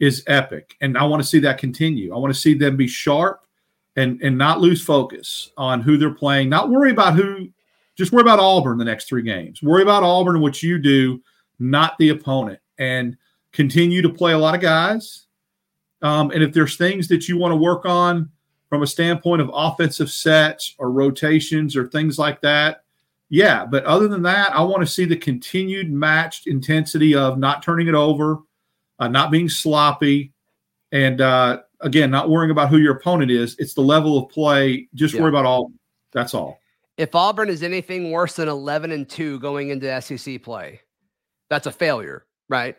is 0.00 0.24
epic. 0.26 0.74
And 0.80 0.98
I 0.98 1.04
want 1.04 1.22
to 1.22 1.28
see 1.28 1.38
that 1.40 1.58
continue. 1.58 2.14
I 2.14 2.18
want 2.18 2.34
to 2.34 2.40
see 2.40 2.54
them 2.54 2.76
be 2.76 2.88
sharp 2.88 3.46
and, 3.96 4.20
and 4.22 4.36
not 4.36 4.60
lose 4.60 4.82
focus 4.84 5.50
on 5.56 5.80
who 5.80 5.96
they're 5.96 6.10
playing, 6.10 6.48
not 6.48 6.70
worry 6.70 6.90
about 6.90 7.14
who, 7.14 7.48
just 7.96 8.12
worry 8.12 8.22
about 8.22 8.38
Auburn 8.38 8.76
the 8.76 8.84
next 8.84 9.08
three 9.08 9.22
games. 9.22 9.62
Worry 9.62 9.82
about 9.82 10.02
Auburn 10.02 10.36
and 10.36 10.42
what 10.42 10.62
you 10.62 10.78
do, 10.78 11.22
not 11.58 11.96
the 11.98 12.10
opponent. 12.10 12.58
And 12.78 13.16
continue 13.52 14.02
to 14.02 14.10
play 14.10 14.32
a 14.32 14.38
lot 14.38 14.54
of 14.54 14.60
guys 14.60 15.25
um, 16.06 16.30
and 16.30 16.40
if 16.40 16.52
there's 16.52 16.76
things 16.76 17.08
that 17.08 17.28
you 17.28 17.36
want 17.36 17.50
to 17.50 17.56
work 17.56 17.84
on 17.84 18.30
from 18.68 18.84
a 18.84 18.86
standpoint 18.86 19.42
of 19.42 19.50
offensive 19.52 20.08
sets 20.08 20.74
or 20.78 20.92
rotations 20.92 21.76
or 21.76 21.88
things 21.88 22.16
like 22.16 22.40
that, 22.42 22.84
Yeah, 23.28 23.66
but 23.66 23.82
other 23.84 24.06
than 24.06 24.22
that, 24.22 24.54
I 24.54 24.62
want 24.62 24.82
to 24.82 24.86
see 24.86 25.04
the 25.04 25.16
continued 25.16 25.90
matched 25.90 26.46
intensity 26.46 27.16
of 27.16 27.38
not 27.38 27.60
turning 27.60 27.88
it 27.88 27.94
over, 27.94 28.38
uh, 29.00 29.08
not 29.08 29.32
being 29.32 29.48
sloppy, 29.48 30.32
and 30.92 31.20
uh, 31.20 31.62
again, 31.80 32.08
not 32.08 32.30
worrying 32.30 32.52
about 32.52 32.68
who 32.68 32.78
your 32.78 32.94
opponent 32.94 33.32
is. 33.32 33.56
It's 33.58 33.74
the 33.74 33.80
level 33.80 34.16
of 34.16 34.28
play. 34.28 34.88
Just 34.94 35.14
yeah. 35.14 35.22
worry 35.22 35.30
about 35.30 35.44
all. 35.44 35.72
That's 36.12 36.34
all. 36.34 36.60
If 36.98 37.16
Auburn 37.16 37.48
is 37.48 37.64
anything 37.64 38.12
worse 38.12 38.36
than 38.36 38.48
11 38.48 38.92
and 38.92 39.08
2 39.08 39.40
going 39.40 39.70
into 39.70 40.00
SEC 40.00 40.40
play, 40.40 40.80
that's 41.50 41.66
a 41.66 41.72
failure, 41.72 42.26
right? 42.48 42.76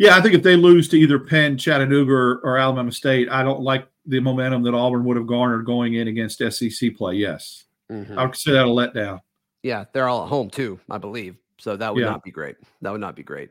Yeah, 0.00 0.16
I 0.16 0.22
think 0.22 0.34
if 0.34 0.42
they 0.42 0.56
lose 0.56 0.88
to 0.88 0.96
either 0.98 1.18
Penn, 1.18 1.58
Chattanooga, 1.58 2.10
or, 2.10 2.40
or 2.42 2.56
Alabama 2.56 2.90
State, 2.90 3.28
I 3.28 3.42
don't 3.42 3.60
like 3.60 3.86
the 4.06 4.18
momentum 4.18 4.62
that 4.62 4.72
Auburn 4.72 5.04
would 5.04 5.18
have 5.18 5.26
garnered 5.26 5.66
going 5.66 5.92
in 5.92 6.08
against 6.08 6.38
SEC 6.38 6.96
play. 6.96 7.16
Yes. 7.16 7.64
Mm-hmm. 7.92 8.18
I 8.18 8.24
would 8.24 8.34
say 8.34 8.52
that 8.52 8.64
a 8.64 8.68
letdown. 8.68 9.20
Yeah, 9.62 9.84
they're 9.92 10.08
all 10.08 10.22
at 10.22 10.30
home 10.30 10.48
too, 10.48 10.80
I 10.88 10.96
believe. 10.96 11.36
So 11.58 11.76
that 11.76 11.92
would 11.92 12.00
yeah. 12.00 12.08
not 12.08 12.22
be 12.22 12.30
great. 12.30 12.56
That 12.80 12.92
would 12.92 13.02
not 13.02 13.14
be 13.14 13.22
great. 13.22 13.50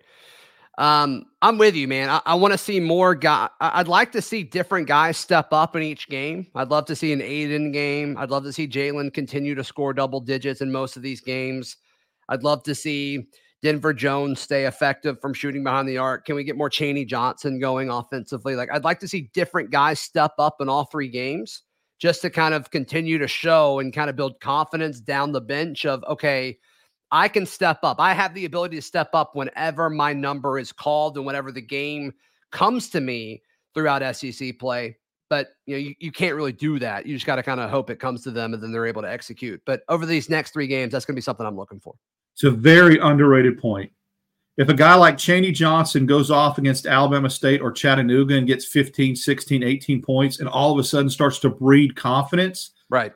Um, 0.80 1.26
I'm 1.44 1.60
with 1.60 1.76
you, 1.76 1.88
man. 1.88 2.10
I, 2.10 2.20
I 2.26 2.34
want 2.34 2.54
to 2.54 2.58
see 2.58 2.80
more 2.80 3.14
guy. 3.14 3.48
I'd 3.62 3.88
like 3.88 4.12
to 4.14 4.22
see 4.22 4.42
different 4.42 4.88
guys 4.88 5.18
step 5.18 5.54
up 5.54 5.76
in 5.76 5.84
each 5.84 6.10
game. 6.10 6.48
I'd 6.56 6.70
love 6.70 6.86
to 6.86 6.96
see 6.96 7.14
an 7.14 7.22
Aden 7.22 7.72
game. 7.72 8.18
I'd 8.18 8.32
love 8.32 8.44
to 8.46 8.54
see 8.54 8.68
Jaylin 8.68 9.14
continue 9.14 9.54
to 9.54 9.64
score 9.64 9.94
double 9.94 10.20
digits 10.20 10.62
in 10.62 10.72
most 10.72 10.98
of 10.98 11.04
these 11.04 11.22
games. 11.22 11.78
I'd 12.28 12.42
love 12.42 12.64
to 12.64 12.74
see 12.74 13.28
Denver 13.62 13.94
Jones 13.94 14.40
stay 14.40 14.66
effective 14.66 15.20
from 15.20 15.34
shooting 15.34 15.64
behind 15.64 15.88
the 15.88 15.98
arc. 15.98 16.26
Can 16.26 16.36
we 16.36 16.44
get 16.44 16.58
more 16.58 16.70
Chaney 16.70 17.06
Johnson 17.06 17.60
going 17.60 17.90
offensively? 17.90 18.56
Like 18.56 18.70
I'd 18.72 18.86
like 18.86 19.00
to 19.00 19.08
see 19.08 19.30
different 19.34 19.70
guys 19.70 20.00
step 20.00 20.32
up 20.40 20.58
in 20.62 20.70
all 20.70 20.86
three 20.86 21.10
games 21.10 21.64
just 22.00 22.22
to 22.22 22.30
kind 22.30 22.54
of 22.54 22.72
continue 22.72 23.18
to 23.18 23.28
show 23.28 23.80
and 23.80 23.94
kind 23.94 24.10
of 24.10 24.16
build 24.16 24.40
confidence 24.40 25.02
down 25.02 25.34
the 25.34 25.42
bench 25.42 25.86
of 25.86 26.04
okay, 26.06 26.58
I 27.12 27.28
can 27.28 27.46
step 27.46 27.80
up. 27.84 28.00
I 28.00 28.14
have 28.14 28.34
the 28.34 28.46
ability 28.46 28.78
to 28.78 28.82
step 28.82 29.10
up 29.14 29.36
whenever 29.36 29.90
my 29.90 30.14
number 30.14 30.58
is 30.58 30.72
called 30.72 31.18
and 31.18 31.26
whenever 31.26 31.52
the 31.52 31.62
game 31.62 32.14
comes 32.52 32.90
to 32.92 33.02
me 33.02 33.42
throughout 33.74 34.16
SEC 34.16 34.58
play. 34.60 34.98
But 35.30 35.50
you 35.66 35.76
know, 35.76 35.80
you, 35.80 35.96
you 36.00 36.12
can't 36.12 36.36
really 36.36 36.54
do 36.54 36.80
that. 36.80 37.06
You 37.06 37.16
just 37.16 37.26
got 37.26 37.36
to 37.36 37.44
kind 37.44 37.60
of 37.60 37.70
hope 37.70 37.90
it 37.90 38.00
comes 38.00 38.24
to 38.24 38.32
them 38.32 38.54
and 38.54 38.64
then 38.64 38.72
they're 38.72 38.88
able 38.88 39.02
to 39.02 39.12
execute. 39.12 39.62
But 39.66 39.82
over 39.90 40.06
these 40.06 40.30
next 40.30 40.54
three 40.54 40.68
games, 40.68 40.92
that's 40.92 41.06
going 41.06 41.16
to 41.16 41.18
be 41.18 41.24
something 41.24 41.46
I'm 41.46 41.58
looking 41.58 41.80
for. 41.80 41.96
It's 42.40 42.46
a 42.46 42.52
very 42.52 42.98
underrated 43.00 43.60
point. 43.60 43.92
If 44.56 44.70
a 44.70 44.74
guy 44.74 44.96
like 44.96 45.18
Chaney 45.18 45.52
Johnson 45.52 46.06
goes 46.06 46.32
off 46.32 46.58
against 46.58 46.86
Alabama 46.86 47.30
State 47.30 47.60
or 47.60 47.70
Chattanooga 47.70 48.36
and 48.36 48.48
gets 48.48 48.64
15, 48.64 49.18
16, 49.18 49.62
18 49.62 50.02
points 50.02 50.40
and 50.40 50.48
all 50.48 50.72
of 50.72 50.80
a 50.80 50.84
sudden 50.86 51.10
starts 51.10 51.40
to 51.40 51.50
breed 51.50 51.98
confidence, 51.98 52.72
right? 52.90 53.12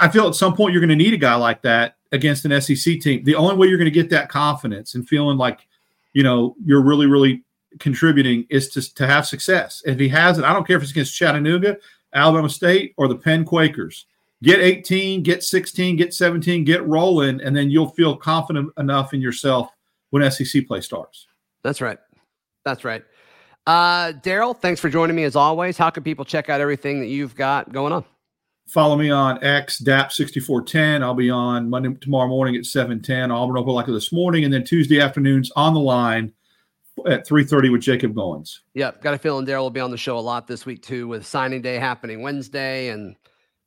I 0.00 0.08
feel 0.08 0.26
at 0.26 0.34
some 0.36 0.56
point 0.56 0.72
you're 0.72 0.80
going 0.80 0.88
to 0.88 0.96
need 0.96 1.12
a 1.12 1.18
guy 1.18 1.34
like 1.34 1.60
that 1.62 1.96
against 2.12 2.46
an 2.46 2.58
SEC 2.62 2.98
team. 3.00 3.22
The 3.24 3.34
only 3.34 3.56
way 3.56 3.66
you're 3.66 3.76
going 3.76 3.84
to 3.84 3.90
get 3.90 4.08
that 4.08 4.30
confidence 4.30 4.94
and 4.94 5.06
feeling 5.06 5.36
like, 5.36 5.66
you 6.14 6.22
know, 6.22 6.56
you're 6.64 6.82
really, 6.82 7.06
really 7.06 7.44
contributing 7.78 8.46
is 8.48 8.70
to, 8.70 8.94
to 8.94 9.06
have 9.06 9.26
success. 9.26 9.82
If 9.84 9.98
he 9.98 10.08
has 10.08 10.38
it, 10.38 10.46
I 10.46 10.54
don't 10.54 10.66
care 10.66 10.78
if 10.78 10.82
it's 10.82 10.92
against 10.92 11.14
Chattanooga, 11.14 11.76
Alabama 12.14 12.48
State, 12.48 12.94
or 12.96 13.06
the 13.06 13.16
Penn 13.16 13.44
Quakers. 13.44 14.06
Get 14.42 14.60
18, 14.60 15.22
get 15.22 15.44
16, 15.44 15.96
get 15.96 16.12
17, 16.12 16.64
get 16.64 16.84
rolling, 16.86 17.40
and 17.40 17.56
then 17.56 17.70
you'll 17.70 17.90
feel 17.90 18.16
confident 18.16 18.72
enough 18.76 19.14
in 19.14 19.20
yourself 19.20 19.70
when 20.10 20.28
SEC 20.30 20.66
play 20.66 20.80
starts. 20.80 21.28
That's 21.62 21.80
right. 21.80 21.98
That's 22.64 22.84
right. 22.84 23.04
Uh, 23.66 24.12
Darrell, 24.22 24.54
thanks 24.54 24.80
for 24.80 24.90
joining 24.90 25.14
me 25.14 25.22
as 25.22 25.36
always. 25.36 25.78
How 25.78 25.90
can 25.90 26.02
people 26.02 26.24
check 26.24 26.48
out 26.48 26.60
everything 26.60 26.98
that 27.00 27.06
you've 27.06 27.36
got 27.36 27.72
going 27.72 27.92
on? 27.92 28.04
Follow 28.66 28.96
me 28.96 29.10
on 29.10 29.42
X 29.44 29.80
DAP6410. 29.80 31.02
I'll 31.02 31.14
be 31.14 31.30
on 31.30 31.70
Monday 31.70 31.94
tomorrow 32.00 32.28
morning 32.28 32.56
at 32.56 32.64
710. 32.64 33.30
Auburn 33.30 33.56
Opelika 33.56 33.92
this 33.92 34.12
morning, 34.12 34.44
and 34.44 34.52
then 34.52 34.64
Tuesday 34.64 35.00
afternoons 35.00 35.52
on 35.54 35.74
the 35.74 35.80
line 35.80 36.32
at 37.06 37.26
3:30 37.26 37.70
with 37.70 37.82
Jacob 37.82 38.14
Goins. 38.14 38.60
Yep, 38.74 39.02
got 39.02 39.14
a 39.14 39.18
feeling 39.18 39.44
Darrell 39.44 39.64
will 39.64 39.70
be 39.70 39.80
on 39.80 39.90
the 39.90 39.96
show 39.96 40.18
a 40.18 40.20
lot 40.20 40.46
this 40.46 40.64
week 40.66 40.82
too, 40.82 41.06
with 41.06 41.26
signing 41.26 41.62
day 41.62 41.76
happening 41.76 42.22
Wednesday 42.22 42.88
and 42.88 43.16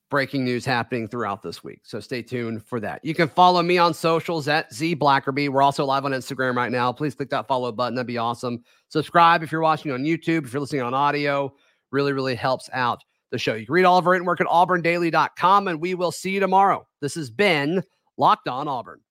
breaking 0.09 0.43
news 0.43 0.65
happening 0.65 1.07
throughout 1.07 1.41
this 1.41 1.63
week. 1.63 1.81
So 1.83 1.99
stay 1.99 2.21
tuned 2.21 2.63
for 2.63 2.79
that. 2.79 3.03
You 3.03 3.13
can 3.13 3.27
follow 3.27 3.61
me 3.63 3.77
on 3.77 3.93
socials 3.93 4.47
at 4.47 4.71
Z 4.73 4.95
Blackerby. 4.95 5.49
We're 5.49 5.61
also 5.61 5.85
live 5.85 6.05
on 6.05 6.11
Instagram 6.11 6.55
right 6.55 6.71
now. 6.71 6.91
Please 6.91 7.15
click 7.15 7.29
that 7.31 7.47
follow 7.47 7.71
button. 7.71 7.95
That'd 7.95 8.07
be 8.07 8.17
awesome. 8.17 8.63
Subscribe 8.89 9.43
if 9.43 9.51
you're 9.51 9.61
watching 9.61 9.91
on 9.91 10.03
YouTube. 10.03 10.45
If 10.45 10.53
you're 10.53 10.61
listening 10.61 10.83
on 10.83 10.93
audio, 10.93 11.53
really, 11.91 12.13
really 12.13 12.35
helps 12.35 12.69
out 12.73 13.03
the 13.31 13.39
show. 13.39 13.55
You 13.55 13.65
can 13.65 13.73
read 13.73 13.85
all 13.85 13.97
of 13.97 14.05
our 14.05 14.11
written 14.11 14.27
work 14.27 14.41
at 14.41 14.47
auburndaily.com, 14.47 15.67
and 15.67 15.81
we 15.81 15.95
will 15.95 16.11
see 16.11 16.31
you 16.31 16.39
tomorrow. 16.39 16.87
This 17.01 17.15
has 17.15 17.29
been 17.29 17.83
Locked 18.17 18.47
On 18.47 18.67
Auburn. 18.67 19.01